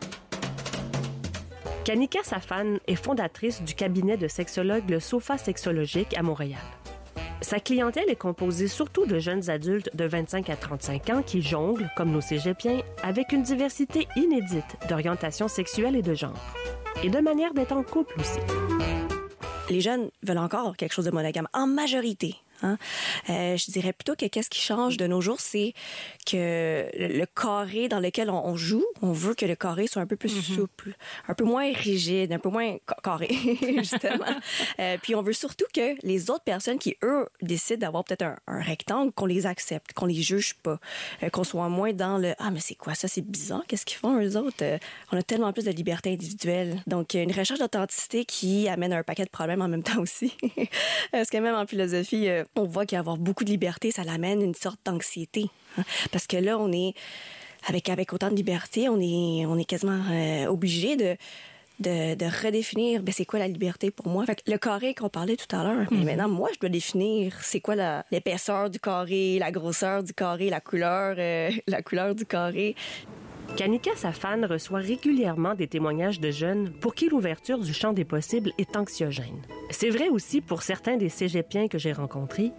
Kanika 1.89 2.19
Safan 2.21 2.77
est 2.85 2.93
fondatrice 2.93 3.63
du 3.63 3.73
cabinet 3.73 4.15
de 4.15 4.27
sexologue 4.27 4.87
Le 4.91 4.99
Sofa 4.99 5.39
Sexologique 5.39 6.15
à 6.15 6.21
Montréal. 6.21 6.61
Sa 7.41 7.59
clientèle 7.59 8.11
est 8.11 8.15
composée 8.15 8.67
surtout 8.67 9.07
de 9.07 9.17
jeunes 9.17 9.49
adultes 9.49 9.89
de 9.95 10.05
25 10.05 10.51
à 10.51 10.55
35 10.55 11.09
ans 11.09 11.23
qui 11.23 11.41
jonglent, 11.41 11.89
comme 11.97 12.11
nos 12.11 12.21
cégepiens, 12.21 12.81
avec 13.01 13.31
une 13.31 13.41
diversité 13.41 14.07
inédite 14.15 14.77
d'orientation 14.87 15.47
sexuelle 15.47 15.95
et 15.95 16.03
de 16.03 16.13
genre, 16.13 16.53
et 17.03 17.09
de 17.09 17.19
manière 17.21 17.55
d'être 17.55 17.75
en 17.75 17.81
couple 17.81 18.19
aussi. 18.19 18.37
Les 19.71 19.81
jeunes 19.81 20.11
veulent 20.21 20.37
encore 20.37 20.77
quelque 20.77 20.93
chose 20.93 21.05
de 21.05 21.11
monogame, 21.11 21.47
en 21.53 21.65
majorité. 21.65 22.35
Hein? 22.61 22.77
Euh, 23.29 23.57
je 23.57 23.71
dirais 23.71 23.93
plutôt 23.93 24.15
que 24.15 24.25
qu'est-ce 24.25 24.49
qui 24.49 24.59
change 24.61 24.97
de 24.97 25.07
nos 25.07 25.21
jours, 25.21 25.39
c'est 25.39 25.73
que 26.25 26.87
le, 26.93 27.25
carré 27.25 27.87
dans 27.87 27.99
lequel 27.99 28.29
on, 28.29 28.55
joue, 28.55 28.85
on 29.01 29.11
veut 29.11 29.33
que 29.33 29.45
le 29.45 29.55
carré 29.55 29.87
soit 29.87 30.01
un 30.01 30.07
peu 30.07 30.15
plus 30.15 30.35
Mhm. 30.35 30.55
souple, 30.55 30.95
un 31.27 31.33
peu 31.33 31.43
moins 31.43 31.71
rigide, 31.73 32.31
un 32.33 32.39
peu 32.39 32.49
moins 32.49 32.77
ca- 32.87 32.97
carré, 33.03 33.29
justement. 33.77 34.25
Euh, 34.79 34.97
puis 35.01 35.15
on 35.15 35.21
veut 35.21 35.33
surtout 35.33 35.65
que 35.73 35.95
les 36.05 36.29
autres 36.29 36.43
personnes 36.43 36.79
qui, 36.79 36.95
eux, 37.03 37.27
décident 37.41 37.79
d'avoir 37.79 38.03
peut-être 38.03 38.23
un, 38.23 38.35
un 38.47 38.61
rectangle, 38.61 39.11
qu'on 39.11 39.25
les 39.25 39.45
accepte, 39.45 39.93
qu'on 39.93 40.05
les 40.05 40.21
juge 40.21 40.55
pas, 40.55 40.79
euh, 41.23 41.29
qu'on 41.29 41.43
soit 41.43 41.69
moins 41.69 41.93
dans 41.93 42.17
le 42.17 42.33
«Ah, 42.39 42.51
mais 42.51 42.59
c'est 42.59 42.75
quoi 42.75 42.93
ça? 42.95 43.07
C'est 43.07 43.21
bizarre. 43.25 43.63
Qu'est-ce 43.67 43.85
qu'ils 43.85 43.97
font, 43.97 44.19
eux 44.21 44.37
autres? 44.37 44.63
On 45.11 45.17
a 45.17 45.23
tellement 45.23 45.51
plus 45.53 45.65
de 45.65 45.71
liberté 45.71 46.11
individuelle.» 46.11 46.81
Donc, 46.87 47.13
une 47.13 47.31
recherche 47.31 47.59
d'authenticité 47.59 48.25
qui 48.25 48.67
amène 48.67 48.93
un 48.93 49.03
paquet 49.03 49.23
de 49.25 49.29
problèmes 49.29 49.61
en 49.61 49.67
même 49.67 49.83
temps 49.89 49.99
aussi. 50.01 50.33
Parce 51.11 51.29
que 51.29 51.37
même 51.37 51.55
en 51.55 51.65
philosophie, 51.65 52.27
on 52.55 52.63
voit 52.63 52.85
qu'avoir 52.85 53.17
beaucoup 53.17 53.43
de 53.43 53.49
liberté, 53.49 53.91
ça 53.91 54.03
l'amène 54.03 54.41
une 54.41 54.55
sorte 54.55 54.79
d'anxiété. 54.85 55.45
hein. 55.77 55.83
Parce 56.11 56.27
que 56.27 56.37
là, 56.37 56.57
on 56.57 56.71
est 56.71 56.93
avec 57.67 57.89
avec 57.89 58.13
autant 58.13 58.29
de 58.29 58.35
liberté, 58.35 58.89
on 58.89 58.99
est 58.99 59.45
on 59.45 59.57
est 59.57 59.65
quasiment 59.65 60.01
euh, 60.11 60.45
obligé 60.47 60.95
de 60.95 61.15
de, 61.81 62.13
de 62.15 62.25
redéfinir 62.45 63.01
ben, 63.01 63.13
c'est 63.13 63.23
quoi 63.25 63.39
la 63.39 63.47
liberté 63.47 63.89
pour 63.89 64.07
moi? 64.09 64.25
Fait 64.25 64.35
que 64.35 64.51
le 64.51 64.57
carré 64.57 64.93
qu'on 64.93 65.07
parlait 65.07 65.37
tout 65.37 65.53
à 65.55 65.63
l'heure, 65.63 65.87
mais 65.91 65.97
Mhm. 65.99 66.05
maintenant 66.05 66.27
moi 66.29 66.49
je 66.53 66.59
dois 66.59 66.69
définir 66.69 67.33
c'est 67.41 67.61
quoi 67.61 67.75
l'épaisseur 68.11 68.69
du 68.69 68.79
carré, 68.81 69.39
la 69.39 69.49
grosseur 69.51 70.03
du 70.03 70.13
carré, 70.13 70.49
la 70.49 70.59
couleur 70.59 71.15
euh, 71.17 71.49
la 71.67 71.81
couleur 71.81 72.15
du 72.15 72.25
carré. 72.25 72.75
Kanika 73.55 73.91
Safan 73.95 74.45
reçoit 74.45 74.79
régulièrement 74.79 75.53
des 75.53 75.67
témoignages 75.67 76.19
de 76.19 76.31
jeunes 76.31 76.71
pour 76.79 76.95
qui 76.95 77.09
l'ouverture 77.09 77.59
du 77.59 77.73
champ 77.73 77.93
des 77.93 78.05
possibles 78.05 78.51
est 78.57 78.77
anxiogène. 78.77 79.41
C'est 79.69 79.89
vrai 79.89 80.09
aussi 80.09 80.41
pour 80.41 80.61
certains 80.61 80.97
des 80.97 81.09
cégepiens 81.09 81.67
que 81.67 81.77
j'ai 81.77 81.91
rencontrés, 81.91 82.51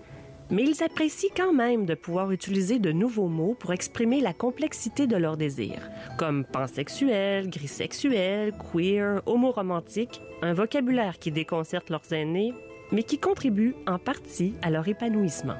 mais 0.50 0.64
ils 0.64 0.82
apprécient 0.82 1.30
quand 1.35 1.52
même 1.52 1.87
de 1.87 1.94
pouvoir 1.94 2.32
utiliser 2.32 2.78
de 2.78 2.92
nouveaux 2.92 3.28
mots 3.28 3.56
pour 3.59 3.73
exprimer 3.73 4.20
la 4.20 4.32
complexité 4.32 5.06
de 5.06 5.16
leurs 5.16 5.37
désirs, 5.37 5.88
comme 6.18 6.44
pansexuel, 6.44 7.49
grisexuel, 7.49 8.52
queer, 8.52 9.23
homoromantique, 9.26 10.20
un 10.42 10.52
vocabulaire 10.52 11.18
qui 11.18 11.30
déconcerte 11.30 11.88
leurs 11.88 12.12
aînés, 12.12 12.52
mais 12.92 13.04
qui 13.04 13.18
contribue 13.18 13.75
en 13.87 13.99
partie 13.99 14.54
à 14.62 14.70
leur 14.70 14.88
épanouissement. 14.88 15.56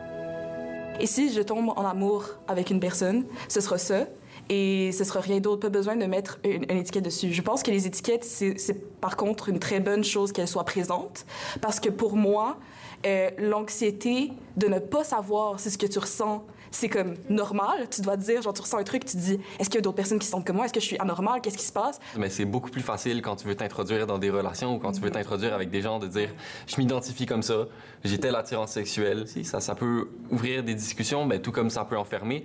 Et 0.99 1.07
si 1.07 1.33
je 1.33 1.41
tombe 1.41 1.71
en 1.71 1.87
amour 1.87 2.27
avec 2.49 2.71
une 2.71 2.81
personne, 2.81 3.25
ce 3.49 3.61
sera 3.61 3.79
ça. 3.79 4.07
Et 4.53 4.91
ce 4.91 5.05
sera 5.05 5.21
rien 5.21 5.39
d'autre, 5.39 5.61
pas 5.61 5.69
besoin 5.69 5.95
de 5.95 6.05
mettre 6.07 6.41
une, 6.45 6.65
étiquette 6.77 7.05
dessus. 7.05 7.33
Je 7.33 7.41
pense 7.41 7.63
que 7.63 7.71
les 7.71 7.87
étiquettes, 7.87 8.25
c'est 8.25 8.59
c'est 8.59 9.01
par 9.01 9.17
contre 9.17 9.49
une 9.49 9.61
très 9.61 9.79
bonne 9.79 10.03
chose 10.03 10.33
qu'elles 10.33 10.49
soient 10.49 10.65
présentes. 10.65 11.25
Parce 11.61 11.79
que 11.79 11.89
pour 11.89 12.17
moi, 12.17 12.59
euh, 13.07 13.31
l'anxiété 13.39 14.33
de 14.57 14.67
ne 14.67 14.81
pas 14.81 15.05
savoir 15.05 15.61
si 15.61 15.71
ce 15.71 15.79
que 15.79 15.87
tu 15.87 16.01
ressens, 16.01 16.45
c'est 16.73 16.89
comme 16.89 17.15
normal. 17.29 17.89
Tu 17.91 18.01
dois 18.01 18.17
te 18.17 18.23
dire, 18.23 18.43
genre, 18.43 18.53
tu 18.53 18.61
ressens 18.61 18.79
un 18.79 18.83
truc, 18.83 19.05
tu 19.05 19.13
te 19.13 19.23
dis, 19.23 19.39
est-ce 19.61 19.71
qu'il 19.71 19.77
y 19.77 19.79
a 19.79 19.83
d'autres 19.83 19.97
personnes 19.97 20.19
qui 20.19 20.27
sont 20.27 20.43
comme 20.43 20.57
moi? 20.57 20.65
Est-ce 20.65 20.73
que 20.73 20.81
je 20.81 20.87
suis 20.87 20.99
anormal? 20.99 21.41
Qu'est-ce 21.41 21.59
qui 21.59 21.65
se 21.65 21.73
passe? 21.73 22.01
Mais 22.17 22.29
c'est 22.29 22.45
beaucoup 22.45 22.71
plus 22.71 22.83
facile 22.83 23.23
quand 23.23 23.37
tu 23.37 23.47
veux 23.47 23.55
t'introduire 23.55 24.09
dans 24.09 24.19
des 24.19 24.31
relations 24.31 24.75
ou 24.75 24.79
quand 24.81 24.91
tu 24.91 25.01
veux 25.01 25.11
t'introduire 25.11 25.55
avec 25.55 25.71
des 25.71 25.81
gens 25.81 26.01
de 26.01 26.09
dire 26.09 26.31
je 26.67 26.77
m'identifie 26.77 27.27
comme 27.27 27.43
ça, 27.43 27.67
j'ai 28.03 28.19
telle 28.19 28.35
attirance 28.35 28.73
sexuelle. 28.73 29.27
Ça, 29.45 29.61
ça 29.61 29.77
peut 29.77 30.09
ouvrir 30.31 30.65
des 30.65 30.75
discussions, 30.75 31.25
mais 31.25 31.39
tout 31.39 31.53
comme 31.53 31.71
ça 31.71 31.85
peut 31.85 31.97
enfermer. 31.97 32.45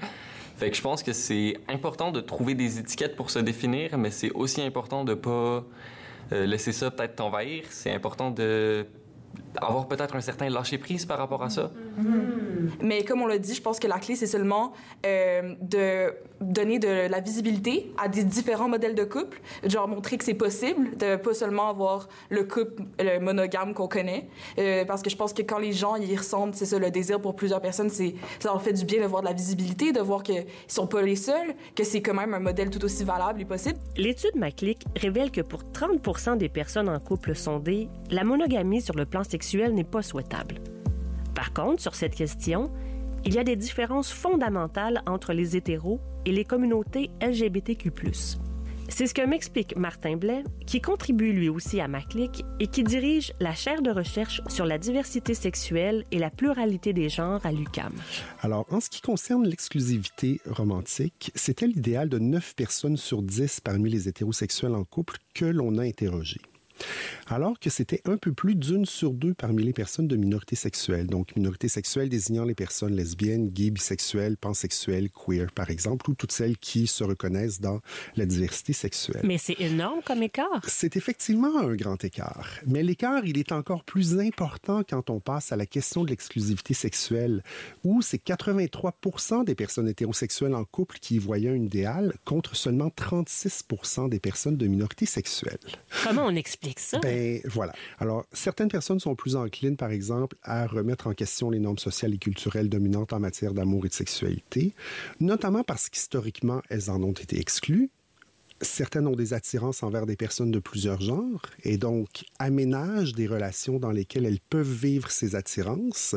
Fait 0.57 0.71
que 0.71 0.77
je 0.77 0.81
pense 0.81 1.03
que 1.03 1.11
c'est 1.11 1.57
important 1.67 2.11
de 2.11 2.21
trouver 2.21 2.55
des 2.55 2.79
étiquettes 2.79 3.15
pour 3.15 3.29
se 3.29 3.39
définir, 3.39 3.97
mais 3.97 4.09
c'est 4.09 4.31
aussi 4.31 4.61
important 4.61 5.03
de 5.03 5.13
pas 5.13 5.65
euh, 6.31 6.45
laisser 6.45 6.71
ça 6.71 6.91
peut-être 6.91 7.17
t'envahir. 7.17 7.65
C'est 7.69 7.91
important 7.91 8.31
de 8.31 8.85
avoir 9.61 9.87
peut-être 9.87 10.15
un 10.15 10.21
certain 10.21 10.49
lâcher 10.49 10.77
prise 10.77 11.05
par 11.05 11.17
rapport 11.17 11.43
à 11.43 11.49
ça. 11.49 11.71
Mais 12.81 13.03
comme 13.03 13.21
on 13.21 13.27
l'a 13.27 13.37
dit, 13.37 13.53
je 13.53 13.61
pense 13.61 13.79
que 13.79 13.87
la 13.87 13.99
clé, 13.99 14.15
c'est 14.15 14.27
seulement 14.27 14.73
euh, 15.05 15.53
de 15.61 16.13
donner 16.41 16.79
de 16.79 17.07
la 17.09 17.19
visibilité 17.21 17.91
à 17.97 18.07
des 18.07 18.23
différents 18.23 18.67
modèles 18.69 18.95
de 18.95 19.03
couple, 19.03 19.39
genre 19.65 19.87
montrer 19.87 20.17
que 20.17 20.23
c'est 20.23 20.33
possible 20.33 20.97
de 20.97 21.15
pas 21.15 21.33
seulement 21.33 21.69
avoir 21.69 22.07
le 22.29 22.43
couple 22.43 22.83
le 22.99 23.19
monogame 23.19 23.73
qu'on 23.73 23.87
connaît, 23.87 24.27
Euh, 24.57 24.85
parce 24.85 25.01
que 25.01 25.09
je 25.09 25.15
pense 25.15 25.33
que 25.33 25.41
quand 25.41 25.59
les 25.59 25.73
gens 25.73 25.95
y 25.95 26.15
ressentent, 26.15 26.55
c'est 26.55 26.65
ça, 26.65 26.79
le 26.79 26.91
désir 26.91 27.19
pour 27.21 27.35
plusieurs 27.35 27.61
personnes, 27.61 27.89
c'est 27.89 28.15
ça 28.39 28.49
leur 28.49 28.61
fait 28.61 28.73
du 28.73 28.85
bien 28.85 29.01
de 29.01 29.07
voir 29.07 29.21
de 29.21 29.27
la 29.27 29.33
visibilité, 29.33 29.91
de 29.91 29.99
voir 29.99 30.23
qu'ils 30.23 30.45
sont 30.67 30.87
pas 30.87 31.01
les 31.01 31.15
seuls, 31.15 31.53
que 31.75 31.83
c'est 31.83 32.01
quand 32.01 32.13
même 32.13 32.33
un 32.33 32.39
modèle 32.39 32.69
tout 32.69 32.83
aussi 32.83 33.03
valable 33.03 33.41
et 33.41 33.45
possible. 33.45 33.79
L'étude 33.97 34.35
Maclick 34.35 34.83
révèle 34.95 35.31
que 35.31 35.41
pour 35.41 35.61
30 35.71 36.37
des 36.37 36.49
personnes 36.49 36.89
en 36.89 36.99
couple 36.99 37.35
sondées, 37.35 37.87
la 38.09 38.23
monogamie 38.23 38.81
sur 38.81 38.95
le 38.95 39.05
plan 39.05 39.23
sexuel 39.23 39.44
n'est 39.53 39.83
pas 39.83 40.01
souhaitable. 40.01 40.55
Par 41.33 41.53
contre, 41.53 41.81
sur 41.81 41.95
cette 41.95 42.15
question, 42.15 42.71
il 43.25 43.33
y 43.33 43.39
a 43.39 43.43
des 43.43 43.55
différences 43.55 44.11
fondamentales 44.11 45.01
entre 45.05 45.33
les 45.33 45.55
hétéros 45.55 45.99
et 46.25 46.31
les 46.31 46.45
communautés 46.45 47.09
LGBTQ+. 47.21 47.91
C'est 48.87 49.07
ce 49.07 49.15
que 49.15 49.25
m'explique 49.25 49.75
Martin 49.75 50.15
Blais, 50.15 50.43
qui 50.67 50.79
contribue 50.79 51.33
lui 51.33 51.49
aussi 51.49 51.79
à 51.79 51.87
Maclick 51.87 52.45
et 52.59 52.67
qui 52.67 52.83
dirige 52.83 53.33
la 53.39 53.55
chaire 53.55 53.81
de 53.81 53.89
recherche 53.89 54.41
sur 54.47 54.65
la 54.65 54.77
diversité 54.77 55.33
sexuelle 55.33 56.03
et 56.11 56.19
la 56.19 56.29
pluralité 56.29 56.93
des 56.93 57.09
genres 57.09 57.43
à 57.45 57.51
l'UCAM. 57.51 57.93
Alors, 58.41 58.65
en 58.69 58.79
ce 58.79 58.89
qui 58.89 59.01
concerne 59.01 59.47
l'exclusivité 59.47 60.39
romantique, 60.45 61.31
c'était 61.33 61.67
l'idéal 61.67 62.09
de 62.09 62.19
9 62.19 62.55
personnes 62.55 62.97
sur 62.97 63.23
10 63.23 63.61
parmi 63.61 63.89
les 63.89 64.07
hétérosexuels 64.07 64.75
en 64.75 64.83
couple 64.83 65.17
que 65.33 65.45
l'on 65.45 65.79
a 65.79 65.83
interrogés. 65.83 66.41
Alors 67.27 67.59
que 67.59 67.69
c'était 67.69 68.01
un 68.05 68.17
peu 68.17 68.33
plus 68.33 68.55
d'une 68.55 68.85
sur 68.85 69.11
deux 69.11 69.33
parmi 69.33 69.63
les 69.63 69.73
personnes 69.73 70.07
de 70.07 70.15
minorité 70.15 70.55
sexuelle, 70.55 71.07
donc 71.07 71.35
minorité 71.35 71.67
sexuelle 71.67 72.09
désignant 72.09 72.43
les 72.43 72.55
personnes 72.55 72.95
lesbiennes, 72.95 73.49
gays, 73.49 73.71
bisexuelles, 73.71 74.37
pansexuelles, 74.37 75.09
queer 75.09 75.51
par 75.51 75.69
exemple, 75.69 76.09
ou 76.09 76.13
toutes 76.13 76.31
celles 76.31 76.57
qui 76.57 76.87
se 76.87 77.03
reconnaissent 77.03 77.61
dans 77.61 77.81
la 78.15 78.25
diversité 78.25 78.73
sexuelle. 78.73 79.21
Mais 79.23 79.37
c'est 79.37 79.59
énorme 79.59 80.01
comme 80.05 80.21
écart. 80.21 80.61
C'est 80.67 80.97
effectivement 80.97 81.57
un 81.59 81.75
grand 81.75 82.03
écart. 82.03 82.49
Mais 82.67 82.83
l'écart, 82.83 83.25
il 83.25 83.37
est 83.37 83.51
encore 83.51 83.83
plus 83.83 84.19
important 84.19 84.83
quand 84.87 85.09
on 85.09 85.19
passe 85.19 85.51
à 85.51 85.55
la 85.55 85.65
question 85.65 86.03
de 86.03 86.09
l'exclusivité 86.09 86.73
sexuelle, 86.73 87.43
où 87.83 88.01
c'est 88.01 88.23
83% 88.23 89.45
des 89.45 89.55
personnes 89.55 89.87
hétérosexuelles 89.87 90.55
en 90.55 90.65
couple 90.65 90.97
qui 90.99 91.15
y 91.15 91.19
voyaient 91.19 91.49
un 91.49 91.55
idéal, 91.55 92.13
contre 92.25 92.55
seulement 92.55 92.89
36% 92.89 94.09
des 94.09 94.19
personnes 94.19 94.57
de 94.57 94.67
minorité 94.67 95.05
sexuelle. 95.05 95.59
Comment 96.03 96.25
on 96.25 96.35
explique 96.35 96.64
Ben 97.01 97.41
voilà. 97.45 97.73
Alors, 97.99 98.25
certaines 98.31 98.69
personnes 98.69 98.99
sont 98.99 99.15
plus 99.15 99.35
enclines, 99.35 99.77
par 99.77 99.91
exemple, 99.91 100.35
à 100.43 100.67
remettre 100.67 101.07
en 101.07 101.13
question 101.13 101.49
les 101.49 101.59
normes 101.59 101.77
sociales 101.77 102.13
et 102.13 102.17
culturelles 102.17 102.69
dominantes 102.69 103.13
en 103.13 103.19
matière 103.19 103.53
d'amour 103.53 103.85
et 103.85 103.89
de 103.89 103.93
sexualité, 103.93 104.73
notamment 105.19 105.63
parce 105.63 105.89
qu'historiquement, 105.89 106.61
elles 106.69 106.89
en 106.89 107.01
ont 107.03 107.11
été 107.11 107.39
exclues. 107.39 107.89
Certaines 108.61 109.07
ont 109.07 109.15
des 109.15 109.33
attirances 109.33 109.83
envers 109.83 110.05
des 110.05 110.15
personnes 110.15 110.51
de 110.51 110.59
plusieurs 110.59 111.01
genres 111.01 111.41
et 111.63 111.77
donc 111.77 112.23
aménagent 112.39 113.13
des 113.13 113.27
relations 113.27 113.79
dans 113.79 113.91
lesquelles 113.91 114.25
elles 114.25 114.39
peuvent 114.39 114.71
vivre 114.71 115.11
ces 115.11 115.35
attirances 115.35 116.15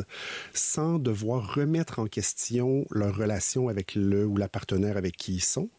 sans 0.53 0.99
devoir 0.99 1.55
remettre 1.55 1.99
en 1.99 2.05
question 2.05 2.85
leur 2.91 3.15
relation 3.15 3.67
avec 3.67 3.93
le 3.95 4.25
ou 4.25 4.37
la 4.37 4.47
partenaire 4.47 4.95
avec 4.95 5.17
qui 5.17 5.33
ils 5.33 5.43
sont. 5.43 5.69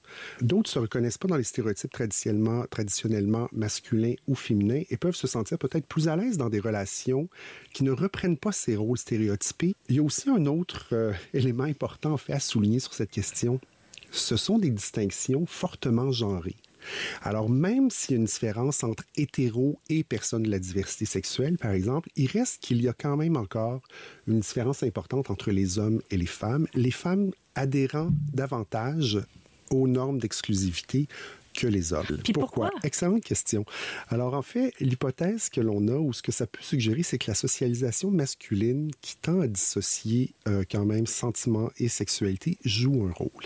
D'autres 0.42 0.70
se 0.70 0.78
reconnaissent 0.78 1.18
pas 1.18 1.28
dans 1.28 1.36
les 1.36 1.44
stéréotypes 1.44 1.92
traditionnellement, 1.92 2.64
traditionnellement 2.68 3.48
masculins 3.52 4.14
ou 4.26 4.34
féminins 4.34 4.82
et 4.90 4.96
peuvent 4.96 5.14
se 5.14 5.26
sentir 5.26 5.58
peut-être 5.58 5.86
plus 5.86 6.08
à 6.08 6.16
l'aise 6.16 6.36
dans 6.36 6.50
des 6.50 6.60
relations 6.60 7.28
qui 7.72 7.84
ne 7.84 7.92
reprennent 7.92 8.36
pas 8.36 8.52
ces 8.52 8.76
rôles 8.76 8.98
stéréotypés. 8.98 9.74
Il 9.88 9.96
y 9.96 9.98
a 9.98 10.02
aussi 10.02 10.28
un 10.28 10.46
autre 10.46 10.88
euh, 10.92 11.12
élément 11.32 11.64
important 11.64 12.16
fait 12.16 12.32
à 12.32 12.40
souligner 12.40 12.80
sur 12.80 12.92
cette 12.92 13.10
question. 13.10 13.60
Ce 14.10 14.36
sont 14.36 14.58
des 14.58 14.70
distinctions 14.70 15.46
fortement 15.46 16.10
genrées. 16.10 16.56
Alors, 17.22 17.50
même 17.50 17.90
s'il 17.90 18.12
y 18.12 18.14
a 18.14 18.20
une 18.20 18.24
différence 18.24 18.82
entre 18.84 19.04
hétéros 19.16 19.78
et 19.88 20.02
personnes 20.02 20.44
de 20.44 20.50
la 20.50 20.58
diversité 20.58 21.04
sexuelle, 21.04 21.58
par 21.58 21.72
exemple, 21.72 22.08
il 22.16 22.26
reste 22.26 22.62
qu'il 22.62 22.82
y 22.82 22.88
a 22.88 22.92
quand 22.92 23.16
même 23.16 23.36
encore 23.36 23.82
une 24.26 24.40
différence 24.40 24.82
importante 24.82 25.30
entre 25.30 25.50
les 25.50 25.78
hommes 25.78 26.00
et 26.10 26.16
les 26.16 26.26
femmes. 26.26 26.66
Les 26.74 26.90
femmes 26.90 27.32
adhérant 27.54 28.10
davantage 28.32 29.20
aux 29.70 29.86
normes 29.86 30.18
d'exclusivité 30.18 31.06
que 31.54 31.66
les 31.66 31.92
hommes. 31.92 32.06
Puis 32.22 32.32
pourquoi? 32.32 32.70
Excellente 32.82 33.22
question. 33.22 33.64
Alors 34.08 34.34
en 34.34 34.42
fait, 34.42 34.72
l'hypothèse 34.80 35.48
que 35.48 35.60
l'on 35.60 35.88
a 35.88 35.96
ou 35.96 36.12
ce 36.12 36.22
que 36.22 36.32
ça 36.32 36.46
peut 36.46 36.62
suggérer, 36.62 37.02
c'est 37.02 37.18
que 37.18 37.30
la 37.30 37.34
socialisation 37.34 38.10
masculine 38.10 38.90
qui 39.00 39.16
tend 39.16 39.40
à 39.40 39.46
dissocier 39.46 40.34
euh, 40.48 40.64
quand 40.70 40.84
même 40.84 41.06
sentiment 41.06 41.70
et 41.78 41.88
sexualité 41.88 42.58
joue 42.64 43.06
un 43.06 43.12
rôle. 43.12 43.44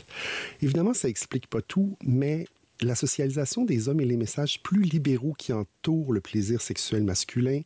Évidemment, 0.62 0.94
ça 0.94 1.08
explique 1.08 1.46
pas 1.46 1.62
tout, 1.62 1.96
mais 2.02 2.46
la 2.80 2.94
socialisation 2.94 3.64
des 3.64 3.88
hommes 3.88 4.00
et 4.00 4.04
les 4.04 4.16
messages 4.16 4.62
plus 4.62 4.82
libéraux 4.82 5.34
qui 5.36 5.52
entourent 5.52 6.12
le 6.12 6.20
plaisir 6.20 6.60
sexuel 6.60 7.04
masculin 7.04 7.60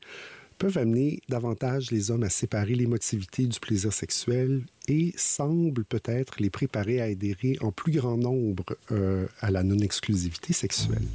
peuvent 0.58 0.78
amener 0.78 1.20
davantage 1.28 1.90
les 1.90 2.10
hommes 2.10 2.24
à 2.24 2.28
séparer 2.28 2.74
l'émotivité 2.74 3.46
du 3.46 3.58
plaisir 3.60 3.92
sexuel 3.92 4.64
et 4.88 5.12
semblent 5.16 5.84
peut-être 5.84 6.40
les 6.40 6.50
préparer 6.50 7.00
à 7.00 7.04
adhérer 7.04 7.56
en 7.60 7.70
plus 7.70 7.92
grand 7.92 8.16
nombre 8.16 8.64
euh, 8.90 9.26
à 9.40 9.50
la 9.50 9.62
non-exclusivité 9.62 10.52
sexuelle. 10.52 11.06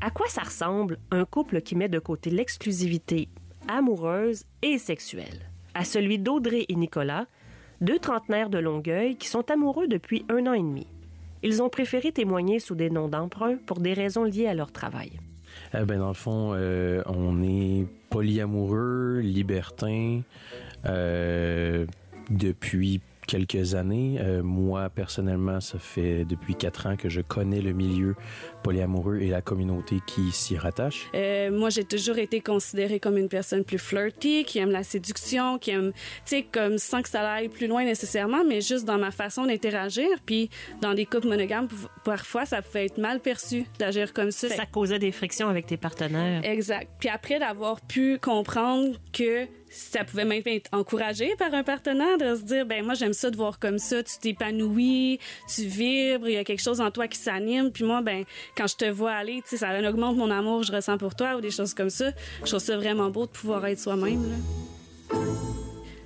À 0.00 0.10
quoi 0.10 0.26
ça 0.28 0.42
ressemble 0.42 0.98
un 1.10 1.24
couple 1.24 1.62
qui 1.62 1.76
met 1.76 1.88
de 1.88 2.00
côté 2.00 2.30
l'exclusivité 2.30 3.28
amoureuse 3.68 4.44
et 4.62 4.78
sexuelle? 4.78 5.50
À 5.74 5.84
celui 5.84 6.18
d'Audrey 6.18 6.66
et 6.68 6.74
Nicolas, 6.74 7.26
deux 7.80 7.98
trentenaires 7.98 8.50
de 8.50 8.58
Longueuil 8.58 9.16
qui 9.16 9.28
sont 9.28 9.50
amoureux 9.50 9.86
depuis 9.86 10.24
un 10.28 10.46
an 10.46 10.52
et 10.52 10.60
demi. 10.60 10.86
Ils 11.42 11.62
ont 11.62 11.68
préféré 11.68 12.12
témoigner 12.12 12.60
sous 12.60 12.74
des 12.74 12.90
noms 12.90 13.08
d'emprunt 13.08 13.56
pour 13.66 13.80
des 13.80 13.94
raisons 13.94 14.24
liées 14.24 14.46
à 14.46 14.54
leur 14.54 14.72
travail. 14.72 15.18
Eh 15.74 15.84
ben, 15.84 15.98
dans 15.98 16.08
le 16.08 16.14
fond, 16.14 16.52
euh, 16.54 17.02
on 17.06 17.42
est 17.42 17.86
polyamoureux, 18.10 19.20
libertin, 19.20 20.20
euh, 20.86 21.86
depuis 22.32 23.00
quelques 23.26 23.74
années. 23.74 24.18
Euh, 24.20 24.42
moi, 24.42 24.90
personnellement, 24.90 25.60
ça 25.60 25.78
fait 25.78 26.24
depuis 26.24 26.54
quatre 26.54 26.86
ans 26.86 26.96
que 26.96 27.08
je 27.08 27.20
connais 27.20 27.60
le 27.60 27.72
milieu 27.72 28.14
polyamoureux 28.62 29.20
et 29.20 29.28
la 29.28 29.40
communauté 29.40 30.00
qui 30.06 30.32
s'y 30.32 30.56
rattache. 30.56 31.08
Euh, 31.14 31.50
moi, 31.50 31.70
j'ai 31.70 31.84
toujours 31.84 32.18
été 32.18 32.40
considérée 32.40 33.00
comme 33.00 33.16
une 33.16 33.28
personne 33.28 33.64
plus 33.64 33.78
flirty, 33.78 34.44
qui 34.44 34.58
aime 34.58 34.70
la 34.70 34.82
séduction, 34.82 35.58
qui 35.58 35.70
aime, 35.70 35.92
tu 35.92 36.00
sais, 36.24 36.46
comme 36.50 36.78
sans 36.78 37.02
que 37.02 37.08
ça 37.08 37.22
aille 37.30 37.48
plus 37.48 37.66
loin 37.66 37.84
nécessairement, 37.84 38.44
mais 38.44 38.60
juste 38.60 38.84
dans 38.84 38.98
ma 38.98 39.10
façon 39.10 39.46
d'interagir. 39.46 40.08
Puis, 40.26 40.50
dans 40.80 40.94
des 40.94 41.06
couples 41.06 41.28
monogames, 41.28 41.68
parfois, 42.04 42.44
ça 42.44 42.60
pouvait 42.60 42.86
être 42.86 42.98
mal 42.98 43.20
perçu 43.20 43.64
d'agir 43.78 44.12
comme 44.12 44.30
ça. 44.30 44.48
Ça 44.48 44.66
causait 44.66 44.98
des 44.98 45.12
frictions 45.12 45.48
avec 45.48 45.66
tes 45.66 45.76
partenaires. 45.76 46.44
Exact. 46.44 46.90
Puis 46.98 47.08
après 47.08 47.38
d'avoir 47.38 47.80
pu 47.80 48.18
comprendre 48.18 48.96
que 49.12 49.46
ça 49.72 50.04
pouvait 50.04 50.24
même 50.24 50.42
être 50.46 50.68
encouragé 50.72 51.34
par 51.36 51.52
un 51.54 51.62
partenaire 51.62 52.18
de 52.18 52.36
se 52.36 52.42
dire 52.42 52.66
ben 52.66 52.84
moi 52.84 52.94
j'aime 52.94 53.12
ça 53.12 53.30
de 53.30 53.36
voir 53.36 53.58
comme 53.58 53.78
ça. 53.78 54.02
Tu 54.02 54.18
t'épanouis 54.20 55.18
tu 55.52 55.62
vibres 55.62 56.28
il 56.28 56.34
y 56.34 56.36
a 56.36 56.44
quelque 56.44 56.62
chose 56.62 56.80
en 56.80 56.90
toi 56.90 57.08
qui 57.08 57.18
s'anime. 57.18 57.72
Puis 57.72 57.84
moi 57.84 58.02
ben 58.02 58.24
quand 58.56 58.66
je 58.66 58.76
te 58.76 58.84
vois 58.84 59.12
aller 59.12 59.42
tu 59.42 59.56
sais 59.56 59.56
ça 59.58 59.88
augmente 59.88 60.16
mon 60.16 60.30
amour 60.30 60.60
que 60.60 60.66
je 60.66 60.72
ressens 60.72 60.98
pour 60.98 61.14
toi 61.14 61.36
ou 61.36 61.40
des 61.40 61.50
choses 61.50 61.74
comme 61.74 61.90
ça. 61.90 62.10
Je 62.40 62.48
trouve 62.48 62.60
ça 62.60 62.76
vraiment 62.76 63.10
beau 63.10 63.26
de 63.26 63.30
pouvoir 63.30 63.66
être 63.66 63.80
soi-même 63.80 64.20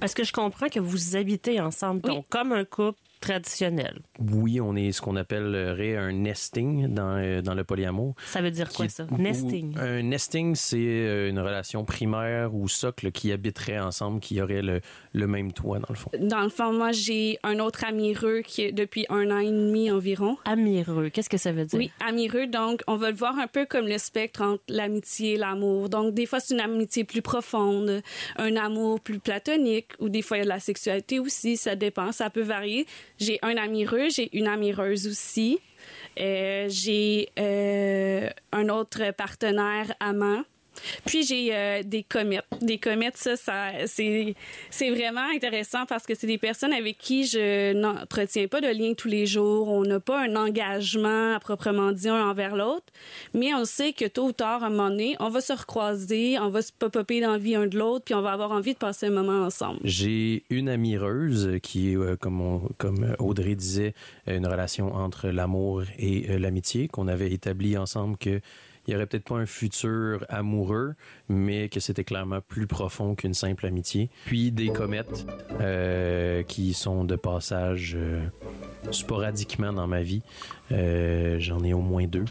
est-ce 0.03 0.15
que 0.15 0.25
je 0.25 0.33
comprends 0.33 0.69
que 0.69 0.81
vous 0.81 1.17
habitez 1.17 1.61
ensemble 1.61 2.03
donc 2.03 2.27
comme 2.29 2.53
un 2.53 2.65
couple 2.65 3.01
traditionnel. 3.21 4.01
Oui, 4.19 4.61
on 4.61 4.77
est 4.77 4.93
ce 4.93 5.01
qu'on 5.01 5.17
appellerait 5.17 5.97
un 5.97 6.13
nesting 6.13 6.93
dans, 6.93 7.17
euh, 7.19 7.43
dans 7.43 7.55
le 7.55 7.65
polyamour. 7.65 8.15
Ça 8.27 8.41
veut 8.41 8.51
dire 8.51 8.71
quoi, 8.71 8.89
ça? 8.89 9.07
Nesting? 9.19 9.77
un 9.79 10.03
nesting, 10.03 10.55
c'est 10.55 10.77
euh, 10.79 11.29
une 11.31 11.39
relation 11.39 11.85
primaire 11.85 12.55
ou 12.55 12.69
socle 12.69 13.11
qui 13.13 13.33
habiterait 13.33 13.79
ensemble, 13.79 14.21
qui 14.21 14.41
aurait 14.41 14.63
le, 14.63 14.81
le 15.13 15.27
même 15.27 15.53
toit, 15.53 15.79
dans 15.79 15.89
le 15.89 15.95
fond. 15.95 16.11
Dans 16.21 16.41
le 16.41 16.49
fond, 16.49 16.73
moi, 16.73 16.93
j'ai 16.93 17.39
un 17.43 17.59
autre 17.59 17.85
amireux 17.85 18.41
qui 18.45 18.63
est 18.63 18.73
depuis 18.73 19.07
un 19.09 19.31
an 19.31 19.39
et 19.39 19.51
demi 19.51 19.91
environ. 19.91 20.37
Amireux, 20.45 21.09
qu'est-ce 21.09 21.31
que 21.31 21.39
ça 21.39 21.53
veut 21.53 21.65
dire? 21.65 21.79
Oui, 21.79 21.91
amireux, 22.07 22.47
donc 22.47 22.83
on 22.87 22.97
va 22.97 23.11
le 23.11 23.17
voir 23.17 23.39
un 23.39 23.47
peu 23.47 23.67
comme 23.67 23.87
le 23.87 23.99
spectre 23.99 24.43
entre 24.43 24.63
l'amitié 24.69 25.35
et 25.35 25.37
l'amour. 25.37 25.89
Donc, 25.89 26.15
des 26.15 26.27
fois, 26.27 26.41
c'est 26.41 26.55
une 26.55 26.61
amitié 26.61 27.05
plus 27.05 27.23
profonde, 27.23 28.03
un 28.37 28.57
amour 28.57 29.01
plus 29.01 29.19
platonique, 29.19 29.89
ou 29.99 30.09
des 30.09 30.23
fois, 30.23 30.37
il 30.37 30.41
y 30.41 30.43
a 30.43 30.45
de 30.45 30.51
la 30.51 30.61
sexualité 30.61 31.19
aussi, 31.19 31.57
ça 31.57 31.77
dépend, 31.77 32.13
ça 32.13 32.31
peut 32.31 32.43
varier. 32.43 32.87
J'ai 33.19 33.39
un 33.43 33.57
amireux, 33.57 34.09
j'ai 34.11 34.37
une 34.37 34.47
amireuse 34.47 35.07
aussi. 35.07 35.59
Euh, 36.19 36.67
j'ai 36.69 37.29
euh, 37.39 38.29
un 38.53 38.69
autre 38.69 39.13
partenaire 39.13 39.95
amant. 40.01 40.43
Puis 41.05 41.25
j'ai 41.25 41.55
euh, 41.55 41.83
des 41.83 42.03
comètes. 42.03 42.45
Des 42.61 42.79
comètes, 42.79 43.17
ça, 43.17 43.37
c'est, 43.87 44.35
vraiment 44.91 45.29
intéressant 45.35 45.87
parce 45.87 46.07
que 46.07 46.15
c'est 46.15 46.27
des 46.27 46.39
personnes 46.39 46.73
avec 46.73 46.99
qui 46.99 47.27
je 47.27 47.73
n'entretiens 47.73 48.49
pas 48.49 48.61
de 48.61 48.69
lien 48.69 48.95
tous 48.95 49.09
les 49.09 49.27
jours. 49.27 49.69
On 49.69 49.83
n'a 49.83 50.01
pas 50.01 50.23
un 50.23 50.37
engagement 50.37 51.35
à 51.35 51.41
proprement 51.41 51.93
dit 51.93 52.09
un 52.09 52.29
envers 52.29 52.57
l'autre, 52.57 52.87
mais 53.35 53.55
on 53.55 53.65
sait 53.65 53.93
que 53.93 54.07
tôt 54.07 54.27
ou 54.27 54.33
tard, 54.33 54.63
à 54.63 54.67
un 54.67 54.71
moment 54.71 54.91
donné, 54.91 55.17
on 55.21 55.29
va 55.29 55.41
se 55.41 55.53
recroiser, 55.53 56.39
on 56.39 56.49
va 56.49 56.63
se 56.63 56.73
pop-upper 56.73 57.21
dans 57.21 57.33
la 57.33 57.39
vie 57.39 57.55
un 57.55 57.67
de 57.67 57.79
l'autre, 57.79 58.05
puis 58.05 58.15
on 58.15 58.23
va 58.23 58.33
avoir 58.33 58.53
envie 58.53 58.73
de 58.73 58.79
passer 58.79 59.07
un 59.07 59.11
moment 59.11 59.45
ensemble. 59.45 59.81
J'ai 59.85 60.45
une 60.51 60.69
amireuses 60.69 61.59
qui 61.63 61.93
est, 61.93 61.97
euh, 61.97 62.17
comme, 62.17 62.69
comme 62.79 63.15
Audrey 63.19 63.55
disait, 63.55 63.95
une 64.27 64.47
relation 64.47 64.95
entre 64.95 65.29
l'amour 65.29 65.83
et 65.99 66.31
euh, 66.31 66.39
l'amitié 66.39 66.89
qu'on 66.89 67.09
avait 67.09 67.33
établi 67.33 67.77
ensemble 67.77 68.17
que 68.17 68.41
il 68.87 68.93
y 68.93 68.97
aurait 68.97 69.07
peut-être 69.07 69.25
pas 69.25 69.37
un 69.37 69.47
futur 69.47 70.25
amoureux, 70.29 70.95
mais 71.29 71.69
que 71.69 71.81
c'était 71.81 72.05
clairement 72.05 72.41
plus 72.41 72.67
profond 72.67 73.15
qu'une 73.15 73.35
simple 73.35 73.67
amitié. 73.67 74.11
Puis 74.27 74.53
des 74.53 74.69
comètes 74.69 75.27
euh, 75.61 76.43
qui 76.45 76.73
sont 76.73 77.05
de 77.05 77.17
passage 77.17 77.97
euh, 77.99 78.25
sporadiquement 78.93 79.73
dans 79.73 79.87
ma 79.87 80.03
vie. 80.03 80.23
Euh, 80.73 81.37
j'en 81.41 81.65
ai 81.65 81.73
au 81.73 81.81
moins 81.81 82.07
deux. 82.07 82.25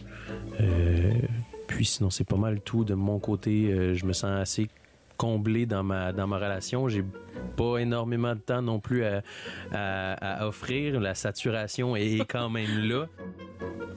puis 1.67 1.85
sinon, 1.85 2.09
c'est 2.09 2.27
pas 2.27 2.37
mal 2.37 2.61
tout 2.61 2.85
de 2.85 2.93
mon 2.93 3.19
côté. 3.19 3.95
je 3.95 4.05
me 4.05 4.13
sens 4.13 4.39
assez 4.39 4.69
comblé 5.17 5.65
dans 5.65 5.83
ma 5.83 6.11
dans 6.13 6.27
ma 6.27 6.37
relation. 6.37 6.87
J'ai 6.87 7.03
pas 7.55 7.77
énormément 7.77 8.35
de 8.35 8.39
temps 8.39 8.61
non 8.61 8.79
plus 8.79 9.03
à, 9.05 9.21
à 9.71 10.47
offrir. 10.47 10.99
La 10.99 11.15
saturation 11.15 11.95
est 11.95 12.25
quand 12.27 12.49
même 12.49 12.87
là. 12.87 13.07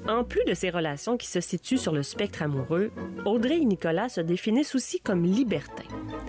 En 0.08 0.24
plus 0.24 0.44
de 0.46 0.54
ces 0.54 0.70
relations 0.70 1.18
qui 1.18 1.26
se 1.26 1.40
situent 1.40 1.76
sur 1.76 1.92
le 1.92 2.02
spectre 2.02 2.42
amoureux, 2.42 2.90
Audrey 3.26 3.58
et 3.58 3.64
Nicolas 3.64 4.08
se 4.08 4.22
définissent 4.22 4.74
aussi 4.74 5.00
comme 5.00 5.24
libertins. 5.24 5.84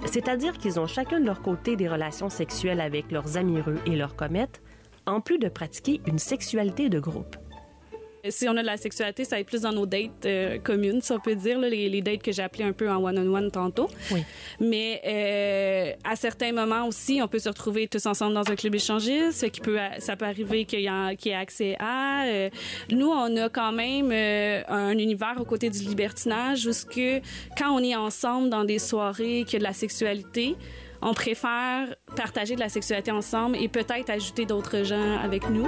C'est-à-dire 0.05 0.57
qu'ils 0.57 0.81
ont 0.81 0.87
chacun 0.87 1.21
de 1.21 1.25
leur 1.25 1.41
côté 1.41 1.77
des 1.77 1.87
relations 1.87 2.29
sexuelles 2.29 2.81
avec 2.81 3.09
leurs 3.09 3.37
amireux 3.37 3.77
et 3.85 3.95
leurs 3.95 4.17
comètes, 4.17 4.61
en 5.05 5.21
plus 5.21 5.39
de 5.39 5.47
pratiquer 5.47 6.01
une 6.07 6.19
sexualité 6.19 6.89
de 6.89 6.99
groupe. 6.99 7.37
Si 8.27 8.47
on 8.49 8.57
a 8.57 8.61
de 8.61 8.65
la 8.65 8.77
sexualité, 8.77 9.23
ça 9.23 9.35
va 9.35 9.39
être 9.41 9.47
plus 9.47 9.61
dans 9.61 9.71
nos 9.71 9.85
dates 9.85 10.25
euh, 10.25 10.57
communes, 10.59 11.01
si 11.01 11.11
on 11.11 11.19
peut 11.19 11.35
dire, 11.35 11.57
là, 11.57 11.69
les, 11.69 12.01
dates 12.01 12.21
que 12.21 12.31
j'ai 12.31 12.43
appelées 12.43 12.65
un 12.65 12.73
peu 12.73 12.89
en 12.89 13.03
one-on-one 13.03 13.49
tantôt. 13.51 13.89
Oui. 14.11 14.23
Mais 14.59 15.01
euh, 15.05 15.93
à 16.03 16.15
certains 16.15 16.51
moments 16.51 16.85
aussi, 16.85 17.21
on 17.23 17.27
peut 17.27 17.39
se 17.39 17.49
retrouver 17.49 17.87
tous 17.87 18.05
ensemble 18.05 18.33
dans 18.33 18.49
un 18.49 18.55
club 18.55 18.75
échangiste. 18.75 19.49
Qui 19.51 19.61
peut, 19.61 19.77
ça 19.99 20.15
peut 20.15 20.25
arriver 20.25 20.65
qu'il 20.65 20.81
y, 20.81 20.85
ait 20.85 21.33
accès 21.33 21.75
à. 21.79 22.25
Euh, 22.25 22.49
nous, 22.91 23.09
on 23.09 23.35
a 23.37 23.49
quand 23.49 23.71
même 23.71 24.11
un 24.67 24.97
univers 24.97 25.35
aux 25.39 25.45
côtés 25.45 25.69
du 25.69 25.79
libertinage 25.79 26.67
où 26.67 26.71
que, 26.89 27.19
quand 27.57 27.71
on 27.71 27.79
est 27.79 27.95
ensemble 27.95 28.49
dans 28.49 28.63
des 28.63 28.79
soirées, 28.79 29.43
qu'il 29.45 29.53
y 29.53 29.55
a 29.57 29.59
de 29.59 29.63
la 29.63 29.73
sexualité, 29.73 30.55
on 31.01 31.13
préfère 31.13 31.87
partager 32.15 32.55
de 32.55 32.59
la 32.59 32.69
sexualité 32.69 33.11
ensemble 33.11 33.57
et 33.57 33.67
peut-être 33.67 34.09
ajouter 34.09 34.45
d'autres 34.45 34.83
gens 34.83 35.17
avec 35.19 35.49
nous 35.49 35.67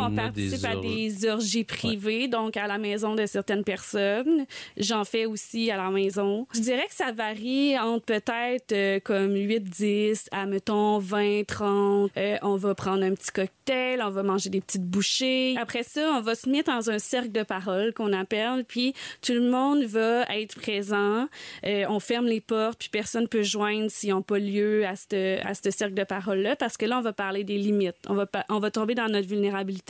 on 0.00 0.14
participe 0.14 0.64
à 0.64 0.76
des 0.76 1.28
orgies 1.28 1.64
privées, 1.64 2.28
donc 2.28 2.56
à 2.56 2.66
la 2.66 2.78
maison 2.78 3.14
de 3.14 3.26
certaines 3.26 3.64
personnes. 3.64 4.46
J'en 4.76 5.04
fais 5.04 5.26
aussi 5.26 5.70
à 5.70 5.76
la 5.76 5.90
maison. 5.90 6.46
Je 6.54 6.60
dirais 6.60 6.86
que 6.88 6.94
ça 6.94 7.12
varie 7.12 7.78
entre 7.78 8.04
peut-être 8.06 8.72
euh, 8.72 9.00
comme 9.00 9.34
8-10 9.34 10.26
à, 10.32 10.46
mettons, 10.46 11.00
20-30. 11.00 12.10
Euh, 12.16 12.36
on 12.42 12.56
va 12.56 12.74
prendre 12.74 13.02
un 13.02 13.14
petit 13.14 13.30
cocktail, 13.30 14.02
on 14.02 14.10
va 14.10 14.22
manger 14.22 14.50
des 14.50 14.60
petites 14.60 14.84
bouchées. 14.84 15.56
Après 15.58 15.82
ça, 15.82 16.12
on 16.16 16.20
va 16.20 16.34
se 16.34 16.48
mettre 16.48 16.72
dans 16.72 16.90
un 16.90 16.98
cercle 16.98 17.32
de 17.32 17.42
parole 17.42 17.92
qu'on 17.92 18.12
appelle, 18.12 18.64
puis 18.64 18.94
tout 19.22 19.32
le 19.32 19.50
monde 19.50 19.84
va 19.84 20.24
être 20.34 20.56
présent. 20.56 21.28
Euh, 21.66 21.84
on 21.88 22.00
ferme 22.00 22.26
les 22.26 22.40
portes, 22.40 22.78
puis 22.78 22.88
personne 22.88 23.28
peut 23.28 23.42
joindre 23.42 23.90
s'ils 23.90 24.10
n'ont 24.10 24.22
pas 24.22 24.38
lieu 24.38 24.86
à 24.86 24.96
ce 24.96 25.44
à 25.44 25.54
cercle 25.70 25.94
de 25.94 26.04
parole-là, 26.04 26.56
parce 26.56 26.76
que 26.76 26.86
là, 26.86 26.98
on 26.98 27.02
va 27.02 27.12
parler 27.12 27.44
des 27.44 27.58
limites. 27.58 27.96
On 28.08 28.14
va, 28.14 28.26
on 28.48 28.58
va 28.58 28.70
tomber 28.70 28.94
dans 28.94 29.08
notre 29.08 29.28
vulnérabilité 29.28 29.89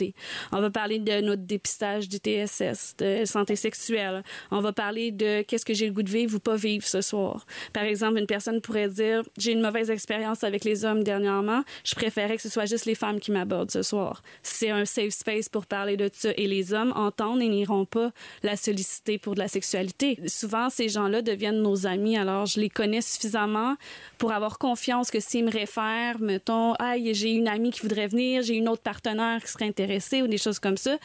on 0.51 0.61
va 0.61 0.69
parler 0.69 0.99
de 0.99 1.21
notre 1.21 1.43
dépistage 1.43 2.09
du 2.09 2.17
TSS, 2.17 2.95
de 2.97 3.25
santé 3.25 3.55
sexuelle. 3.55 4.23
On 4.51 4.61
va 4.61 4.73
parler 4.73 5.11
de 5.11 5.41
qu'est-ce 5.43 5.65
que 5.65 5.73
j'ai 5.73 5.87
le 5.87 5.93
goût 5.93 6.03
de 6.03 6.09
vivre 6.09 6.35
ou 6.35 6.39
pas 6.39 6.55
vivre 6.55 6.85
ce 6.85 7.01
soir. 7.01 7.45
Par 7.73 7.83
exemple, 7.83 8.17
une 8.17 8.27
personne 8.27 8.61
pourrait 8.61 8.89
dire 8.89 9.23
j'ai 9.37 9.51
une 9.51 9.61
mauvaise 9.61 9.89
expérience 9.89 10.43
avec 10.43 10.63
les 10.63 10.85
hommes 10.85 11.03
dernièrement, 11.03 11.63
je 11.83 11.95
préférais 11.95 12.35
que 12.35 12.41
ce 12.41 12.49
soit 12.49 12.65
juste 12.65 12.85
les 12.85 12.95
femmes 12.95 13.19
qui 13.19 13.31
m'abordent 13.31 13.71
ce 13.71 13.81
soir. 13.81 14.21
C'est 14.43 14.69
un 14.69 14.85
safe 14.85 15.13
space 15.13 15.49
pour 15.49 15.65
parler 15.65 15.97
de 15.97 16.09
ça 16.11 16.29
et 16.35 16.47
les 16.47 16.73
hommes 16.73 16.93
entendent 16.95 17.41
et 17.41 17.49
n'iront 17.49 17.85
pas 17.85 18.11
la 18.43 18.55
solliciter 18.55 19.17
pour 19.17 19.35
de 19.35 19.39
la 19.39 19.47
sexualité. 19.47 20.17
Souvent, 20.27 20.69
ces 20.69 20.89
gens-là 20.89 21.21
deviennent 21.21 21.61
nos 21.61 21.85
amis, 21.85 22.17
alors 22.17 22.45
je 22.45 22.59
les 22.59 22.69
connais 22.69 23.01
suffisamment 23.01 23.75
pour 24.17 24.31
avoir 24.31 24.57
confiance 24.57 25.11
que 25.11 25.19
s'ils 25.19 25.45
me 25.45 25.51
réfèrent, 25.51 26.19
mettons, 26.19 26.73
ah, 26.79 26.95
j'ai 26.97 27.31
une 27.31 27.47
amie 27.47 27.71
qui 27.71 27.81
voudrait 27.81 28.07
venir, 28.07 28.41
j'ai 28.41 28.55
une 28.55 28.69
autre 28.69 28.81
partenaire 28.81 29.41
qui 29.43 29.51
serait 29.51 29.65
intéressée 29.65 29.90
ou 30.21 30.27
des 30.27 30.37
choses 30.37 30.59
comme 30.59 30.77
ça, 30.77 30.97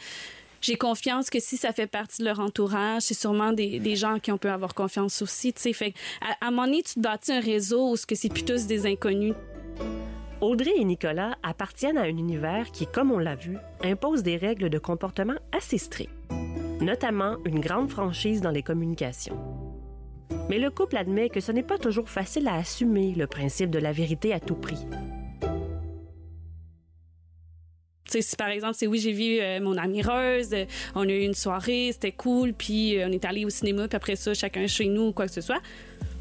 j'ai 0.61 0.75
confiance 0.75 1.29
que 1.29 1.39
si 1.39 1.57
ça 1.57 1.71
fait 1.71 1.87
partie 1.87 2.21
de 2.21 2.27
leur 2.27 2.39
entourage, 2.39 3.03
c'est 3.03 3.13
sûrement 3.13 3.53
des, 3.53 3.95
gens 3.95 4.19
qui 4.19 4.31
on 4.31 4.37
peut 4.37 4.51
avoir 4.51 4.73
confiance 4.73 5.21
aussi. 5.21 5.53
Fait 5.55 5.93
à, 6.21 6.45
à 6.45 6.47
un 6.47 6.51
moment 6.51 6.65
donné, 6.65 6.83
tu 6.83 6.95
te 6.95 6.99
bâtis 6.99 7.31
un 7.31 7.39
réseau 7.39 7.91
où 7.91 7.95
ce 7.95 8.05
que 8.05 8.15
c'est 8.15 8.29
plutôt 8.29 8.57
des 8.57 8.85
inconnus. 8.85 9.33
Audrey 10.41 10.73
et 10.75 10.83
Nicolas 10.83 11.35
appartiennent 11.41 11.97
à 11.97 12.03
un 12.03 12.17
univers 12.17 12.71
qui, 12.71 12.85
comme 12.85 13.11
on 13.11 13.17
l'a 13.17 13.35
vu, 13.35 13.57
impose 13.83 14.21
des 14.21 14.37
règles 14.37 14.69
de 14.69 14.77
comportement 14.77 15.33
assez 15.51 15.79
strictes, 15.79 16.11
notamment 16.79 17.37
une 17.45 17.59
grande 17.59 17.89
franchise 17.89 18.41
dans 18.41 18.51
les 18.51 18.61
communications. 18.61 19.39
Mais 20.49 20.59
le 20.59 20.69
couple 20.69 20.97
admet 20.97 21.29
que 21.29 21.39
ce 21.39 21.51
n'est 21.51 21.63
pas 21.63 21.77
toujours 21.77 22.09
facile 22.09 22.47
à 22.47 22.55
assumer 22.55 23.13
le 23.15 23.25
principe 23.25 23.71
de 23.71 23.79
la 23.79 23.91
vérité 23.91 24.33
à 24.33 24.39
tout 24.39 24.55
prix. 24.55 24.85
Sais, 28.11 28.21
si 28.21 28.35
par 28.35 28.49
exemple, 28.49 28.75
c'est 28.77 28.87
oui, 28.87 28.99
j'ai 28.99 29.11
vu 29.11 29.39
euh, 29.39 29.59
mon 29.59 29.77
amie 29.77 30.01
Rose, 30.01 30.49
euh, 30.53 30.65
on 30.95 31.07
a 31.07 31.11
eu 31.11 31.21
une 31.21 31.33
soirée, 31.33 31.89
c'était 31.91 32.11
cool, 32.11 32.53
puis 32.53 32.97
euh, 32.97 33.07
on 33.07 33.11
est 33.11 33.25
allé 33.25 33.45
au 33.45 33.49
cinéma, 33.49 33.87
puis 33.87 33.95
après 33.95 34.15
ça, 34.15 34.33
chacun 34.33 34.67
chez 34.67 34.85
nous, 34.85 35.11
quoi 35.11 35.27
que 35.27 35.33
ce 35.33 35.41
soit. 35.41 35.61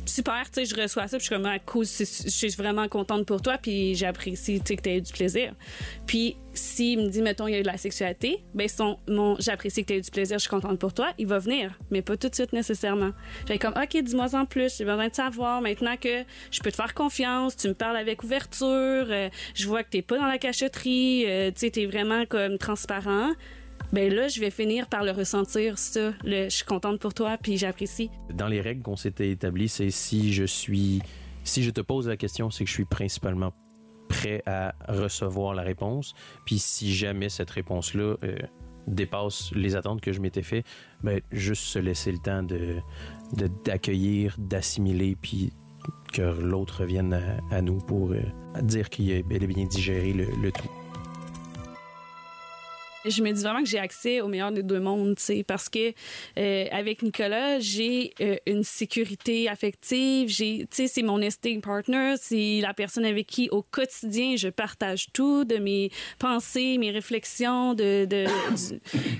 Super, 0.07 0.45
tu 0.51 0.65
sais, 0.65 0.65
je 0.65 0.81
reçois 0.81 1.09
ça, 1.09 1.19
puis 1.19 1.27
je 1.27 1.27
suis 1.27 1.35
comme, 1.35 1.47
ah, 1.47 1.59
cool, 1.59 1.85
je 1.85 2.05
suis 2.05 2.49
vraiment 2.51 2.87
contente 2.89 3.27
pour 3.27 3.43
toi, 3.43 3.59
puis 3.59 3.95
j'apprécie, 3.97 4.61
tu 4.61 4.67
sais, 4.67 4.77
que 4.77 4.83
tu 4.83 4.91
eu 4.91 5.01
du 5.01 5.13
plaisir. 5.13 5.53
Puis 6.07 6.37
s'il 6.55 7.01
me 7.01 7.09
dit, 7.09 7.23
mettons, 7.23 7.49
il 7.49 7.53
y 7.53 7.55
a 7.57 7.59
eu 7.59 7.63
de 7.63 7.67
la 7.67 7.77
sexualité, 7.77 8.45
ben 8.55 8.69
son, 8.69 8.99
mon, 9.09 9.37
j'apprécie 9.41 9.85
que 9.85 9.93
tu 9.93 9.99
eu 9.99 10.01
du 10.01 10.11
plaisir, 10.11 10.39
je 10.39 10.43
suis 10.43 10.51
contente 10.51 10.79
pour 10.79 10.95
toi, 10.95 11.13
il 11.19 11.27
va 11.27 11.39
venir, 11.39 11.77
mais 11.91 12.03
pas 12.03 12.17
tout 12.17 12.29
de 12.29 12.35
suite 12.35 12.53
nécessairement. 12.53 13.11
J'ai 13.49 13.59
comme, 13.59 13.75
OK, 13.77 14.01
dis-moi 14.01 14.35
en 14.35 14.47
plus, 14.47 14.79
j'ai 14.79 14.85
besoin 14.85 15.09
de 15.09 15.15
savoir 15.15 15.61
maintenant 15.61 15.97
que 15.97 16.25
je 16.51 16.61
peux 16.61 16.71
te 16.71 16.77
faire 16.77 16.95
confiance, 16.95 17.57
tu 17.57 17.69
me 17.69 17.75
parles 17.75 17.97
avec 17.97 18.23
ouverture, 18.23 19.07
je 19.55 19.67
vois 19.67 19.83
que 19.83 19.91
t'es 19.91 20.03
pas 20.03 20.19
dans 20.19 20.27
la 20.27 20.39
cachotterie, 20.39 21.25
tu 21.27 21.53
sais, 21.57 21.71
t'es 21.71 21.87
vraiment 21.87 22.25
comme 22.27 22.59
transparent 22.59 23.33
ben 23.93 24.13
là, 24.13 24.29
je 24.29 24.41
vais 24.41 24.51
finir 24.51 24.89
par 24.89 25.05
le 25.05 25.13
ressentir, 25.13 25.79
ça. 25.79 26.13
Je 26.25 26.49
suis 26.49 26.65
contente 26.65 27.01
pour 27.01 27.15
toi, 27.15 27.39
puis 27.41 27.57
j'apprécie. 27.57 28.11
Dans 28.33 28.49
les 28.49 28.61
règles 28.61 28.83
qu'on 28.83 28.97
s'était 28.97 29.31
établies, 29.31 29.69
c'est 29.69 29.91
si 29.91 30.33
je 30.33 30.45
suis. 30.45 31.03
Si 31.45 31.63
je 31.63 31.71
te 31.71 31.81
pose 31.81 32.09
la 32.09 32.17
question, 32.17 32.51
c'est 32.51 32.65
que 32.65 32.69
je 32.69 32.75
suis 32.75 32.85
principalement 32.85 33.53
prêt 34.09 34.43
à 34.47 34.75
recevoir 34.89 35.55
la 35.55 35.63
réponse. 35.63 36.15
Puis 36.45 36.59
si 36.59 36.93
jamais 36.95 37.29
cette 37.29 37.51
réponse-là 37.51 38.17
euh, 38.25 38.37
dépasse 38.89 39.53
les 39.55 39.77
attentes 39.77 40.01
que 40.01 40.13
je 40.13 40.21
m'étais 40.21 40.43
fait, 40.43 40.65
ben, 41.03 41.21
juste 41.31 41.63
se 41.63 41.79
laisser 41.79 42.11
le 42.11 42.19
temps 42.19 42.43
de, 42.43 42.81
d'accueillir, 43.65 44.35
d'assimiler, 44.39 45.17
puis 45.21 45.53
que 46.13 46.23
l'autre 46.23 46.81
revienne 46.81 47.21
à, 47.51 47.63
nous 47.63 47.79
pour 47.79 48.11
euh, 48.11 48.21
dire 48.63 48.91
qu'il 48.91 49.13
a 49.13 49.23
bien 49.23 49.67
digéré 49.67 50.13
le 50.13 50.51
tout 50.51 50.69
je 53.09 53.23
me 53.23 53.33
dis 53.33 53.43
vraiment 53.43 53.63
que 53.63 53.69
j'ai 53.69 53.79
accès 53.79 54.21
au 54.21 54.29
meilleur 54.29 54.53
des 54.53 54.63
deux 54.63 54.81
mondes, 54.81 55.17
tu 55.17 55.23
sais, 55.23 55.45
parce 55.45 55.69
que 55.69 55.93
euh, 56.39 56.65
avec 56.71 57.03
Nicolas, 57.03 57.61
j'ai 57.61 58.13
euh, 58.21 58.37
une 58.47 58.65
sécurité 58.65 59.49
affective, 59.49 60.29
j'ai, 60.29 60.67
tu 60.71 60.77
sais, 60.77 60.87
c'est 60.89 61.03
mon 61.03 61.19
nesting 61.19 61.61
partner, 61.61 62.15
c'est 62.21 62.61
la 62.61 62.75
personne 62.75 63.05
avec 63.05 63.27
qui 63.27 63.49
au 63.51 63.63
quotidien 63.63 64.37
je 64.37 64.49
partage 64.49 65.07
tout, 65.13 65.45
de 65.45 65.57
mes 65.57 65.91
pensées, 66.19 66.79
mes 66.79 66.91
réflexions, 66.91 67.75
de 67.75 68.07
de, 68.07 68.27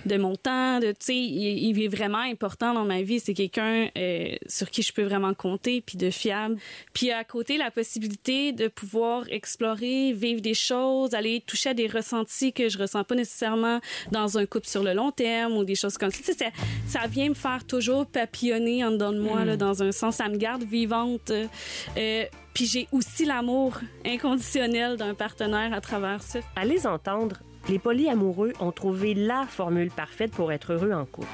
de 0.07 0.17
mon 0.17 0.37
temps, 0.37 0.79
de, 0.81 0.89
tu 0.89 0.97
sais, 1.01 1.17
il, 1.17 1.83
est 1.83 1.89
vraiment 1.89 2.19
important 2.19 2.75
dans 2.75 2.85
ma 2.85 3.03
vie. 3.03 3.21
C'est 3.21 3.35
quelqu'un 3.35 3.89
euh, 3.97 4.35
sur 4.47 4.71
qui 4.71 4.83
je 4.83 4.93
peux 4.93 5.03
vraiment 5.03 5.35
compter, 5.35 5.81
puis 5.81 5.97
de 5.97 6.11
fiable. 6.11 6.57
Puis 6.93 7.11
à 7.11 7.25
côté, 7.25 7.57
la 7.57 7.71
possibilité 7.71 8.53
de 8.53 8.69
pouvoir 8.69 9.25
explorer, 9.31 10.13
vivre 10.13 10.41
des 10.41 10.55
choses, 10.55 11.15
aller 11.15 11.41
toucher 11.41 11.71
à 11.71 11.75
des 11.75 11.87
ressentis 11.87 12.53
que 12.53 12.69
je 12.69 12.79
ressens 12.79 13.05
pas 13.05 13.15
nécessairement 13.15 13.76
dans 14.11 14.39
un 14.39 14.47
couple 14.47 14.67
sur 14.67 14.83
le 14.83 14.93
long 14.93 15.11
terme 15.11 15.57
ou 15.57 15.65
des 15.65 15.75
choses 15.75 15.99
comme 15.99 16.11
ça. 16.11 16.33
ça, 16.33 16.47
ça 16.87 17.07
vient 17.07 17.29
me 17.29 17.35
faire 17.35 17.65
toujours 17.67 18.07
papillonner 18.07 18.85
en 18.85 18.93
dedans 18.93 19.13
de 19.13 19.21
moi, 19.21 19.45
là, 19.45 19.55
mm. 19.55 19.59
dans 19.59 19.83
un 19.83 19.93
sens. 19.93 20.17
Ça 20.17 20.29
me 20.29 20.37
garde 20.37 20.65
vivante. 20.65 21.31
Euh, 21.31 22.25
puis 22.55 22.67
j'ai 22.67 22.89
aussi 22.93 23.25
l'amour 23.25 23.79
inconditionnel 24.05 24.97
d'un 24.97 25.15
partenaire 25.15 25.73
à 25.73 25.81
travers 25.81 26.23
ça. 26.23 26.39
À 26.55 26.65
les 26.65 26.87
entendre, 26.87 27.37
les 27.69 27.79
polyamoureux 27.79 28.53
ont 28.61 28.73
trouvé 28.73 29.15
la 29.15 29.45
formule 29.47 29.91
parfaite 29.91 30.31
pour 30.31 30.53
être 30.53 30.73
heureux 30.73 30.93
en 30.93 31.05
couple. 31.05 31.29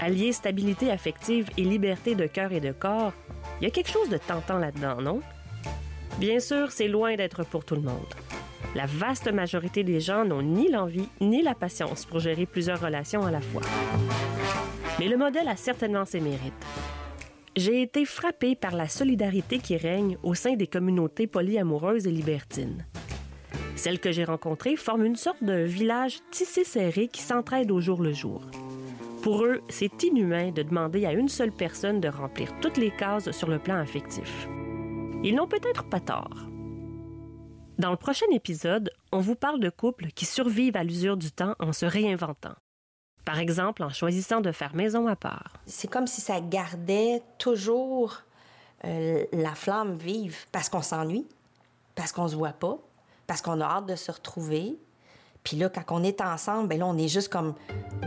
Allier 0.00 0.32
stabilité 0.32 0.90
affective 0.90 1.48
et 1.56 1.62
liberté 1.62 2.14
de 2.14 2.26
cœur 2.26 2.52
et 2.52 2.60
de 2.60 2.72
corps, 2.72 3.12
il 3.60 3.64
y 3.64 3.66
a 3.66 3.70
quelque 3.70 3.90
chose 3.90 4.08
de 4.08 4.18
tentant 4.18 4.58
là-dedans, 4.58 5.00
non? 5.00 5.20
Bien 6.18 6.40
sûr, 6.40 6.70
c'est 6.70 6.88
loin 6.88 7.16
d'être 7.16 7.44
pour 7.44 7.64
tout 7.64 7.74
le 7.74 7.82
monde. 7.82 8.14
La 8.74 8.86
vaste 8.86 9.32
majorité 9.32 9.82
des 9.82 10.00
gens 10.00 10.24
n'ont 10.24 10.42
ni 10.42 10.70
l'envie 10.70 11.08
ni 11.20 11.42
la 11.42 11.54
patience 11.54 12.04
pour 12.04 12.20
gérer 12.20 12.46
plusieurs 12.46 12.80
relations 12.80 13.24
à 13.24 13.30
la 13.30 13.40
fois. 13.40 13.62
Mais 14.98 15.08
le 15.08 15.16
modèle 15.16 15.48
a 15.48 15.56
certainement 15.56 16.04
ses 16.04 16.20
mérites. 16.20 16.66
J'ai 17.56 17.82
été 17.82 18.04
frappée 18.04 18.54
par 18.54 18.76
la 18.76 18.88
solidarité 18.88 19.58
qui 19.58 19.76
règne 19.76 20.16
au 20.22 20.34
sein 20.34 20.54
des 20.54 20.66
communautés 20.66 21.26
polyamoureuses 21.26 22.06
et 22.06 22.10
libertines. 22.10 22.84
Celles 23.74 24.00
que 24.00 24.12
j'ai 24.12 24.24
rencontrées 24.24 24.76
forment 24.76 25.06
une 25.06 25.16
sorte 25.16 25.42
de 25.42 25.62
village 25.62 26.18
tissé 26.30 26.64
serré 26.64 27.08
qui 27.08 27.22
s'entraide 27.22 27.70
au 27.70 27.80
jour 27.80 28.02
le 28.02 28.12
jour. 28.12 28.42
Pour 29.22 29.44
eux, 29.44 29.60
c'est 29.68 30.02
inhumain 30.02 30.50
de 30.50 30.62
demander 30.62 31.06
à 31.06 31.12
une 31.12 31.28
seule 31.28 31.52
personne 31.52 32.00
de 32.00 32.08
remplir 32.08 32.52
toutes 32.60 32.76
les 32.76 32.90
cases 32.90 33.30
sur 33.30 33.48
le 33.48 33.58
plan 33.58 33.76
affectif. 33.76 34.48
Ils 35.24 35.34
n'ont 35.34 35.48
peut-être 35.48 35.84
pas 35.84 36.00
tort. 36.00 36.47
Dans 37.78 37.90
le 37.92 37.96
prochain 37.96 38.26
épisode, 38.32 38.90
on 39.12 39.20
vous 39.20 39.36
parle 39.36 39.60
de 39.60 39.70
couples 39.70 40.08
qui 40.08 40.24
survivent 40.24 40.76
à 40.76 40.82
l'usure 40.82 41.16
du 41.16 41.30
temps 41.30 41.54
en 41.60 41.72
se 41.72 41.86
réinventant. 41.86 42.56
Par 43.24 43.38
exemple, 43.38 43.84
en 43.84 43.88
choisissant 43.88 44.40
de 44.40 44.50
faire 44.50 44.74
maison 44.74 45.06
à 45.06 45.14
part. 45.14 45.52
C'est 45.64 45.86
comme 45.86 46.08
si 46.08 46.20
ça 46.20 46.40
gardait 46.40 47.22
toujours 47.38 48.22
euh, 48.84 49.24
la 49.32 49.54
flamme 49.54 49.96
vive 49.96 50.36
parce 50.50 50.68
qu'on 50.68 50.82
s'ennuie, 50.82 51.28
parce 51.94 52.10
qu'on 52.10 52.26
se 52.26 52.34
voit 52.34 52.52
pas, 52.52 52.78
parce 53.28 53.42
qu'on 53.42 53.60
a 53.60 53.64
hâte 53.64 53.86
de 53.86 53.94
se 53.94 54.10
retrouver. 54.10 54.76
Puis 55.44 55.56
là, 55.56 55.68
quand 55.68 55.84
on 55.90 56.02
est 56.02 56.20
ensemble, 56.20 56.68
ben 56.68 56.80
là, 56.80 56.86
on 56.86 56.98
est 56.98 57.06
juste 57.06 57.28
comme 57.28 57.54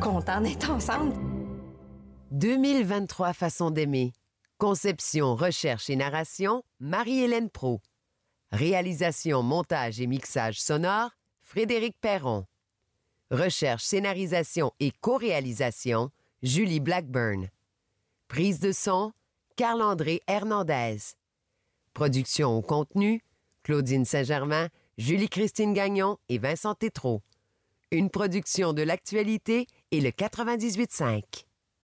content 0.02 0.42
d'être 0.42 0.70
ensemble. 0.70 1.14
2023 2.32 3.32
façons 3.32 3.72
d'aimer. 3.72 4.12
Conception, 4.58 5.34
recherche 5.34 5.90
et 5.90 5.96
narration, 5.96 6.62
Marie-Hélène 6.82 7.50
Pro. 7.50 7.80
Réalisation, 8.52 9.44
montage 9.44 10.02
et 10.02 10.08
mixage 10.08 10.60
sonore, 10.60 11.12
Frédéric 11.42 11.96
Perron. 12.02 12.46
Recherche, 13.30 13.84
scénarisation 13.84 14.74
et 14.82 14.92
co-réalisation, 14.92 16.12
Julie 16.44 16.82
Blackburn. 16.82 17.50
Prise 18.28 18.60
de 18.60 18.74
son, 18.74 19.14
Carl-André 19.56 20.22
Hernandez. 20.28 20.98
Production 21.94 22.58
au 22.58 22.62
contenu, 22.62 23.22
Claudine 23.64 24.04
Saint-Germain, 24.04 24.68
Julie-Christine 24.98 25.74
Gagnon 25.74 26.18
et 26.28 26.38
Vincent 26.38 26.76
Tétrault. 26.76 27.22
Une 27.92 28.10
production 28.10 28.74
de 28.74 28.82
l'actualité 28.82 29.68
et 29.92 30.02
le 30.02 30.10
98.5. 30.10 31.46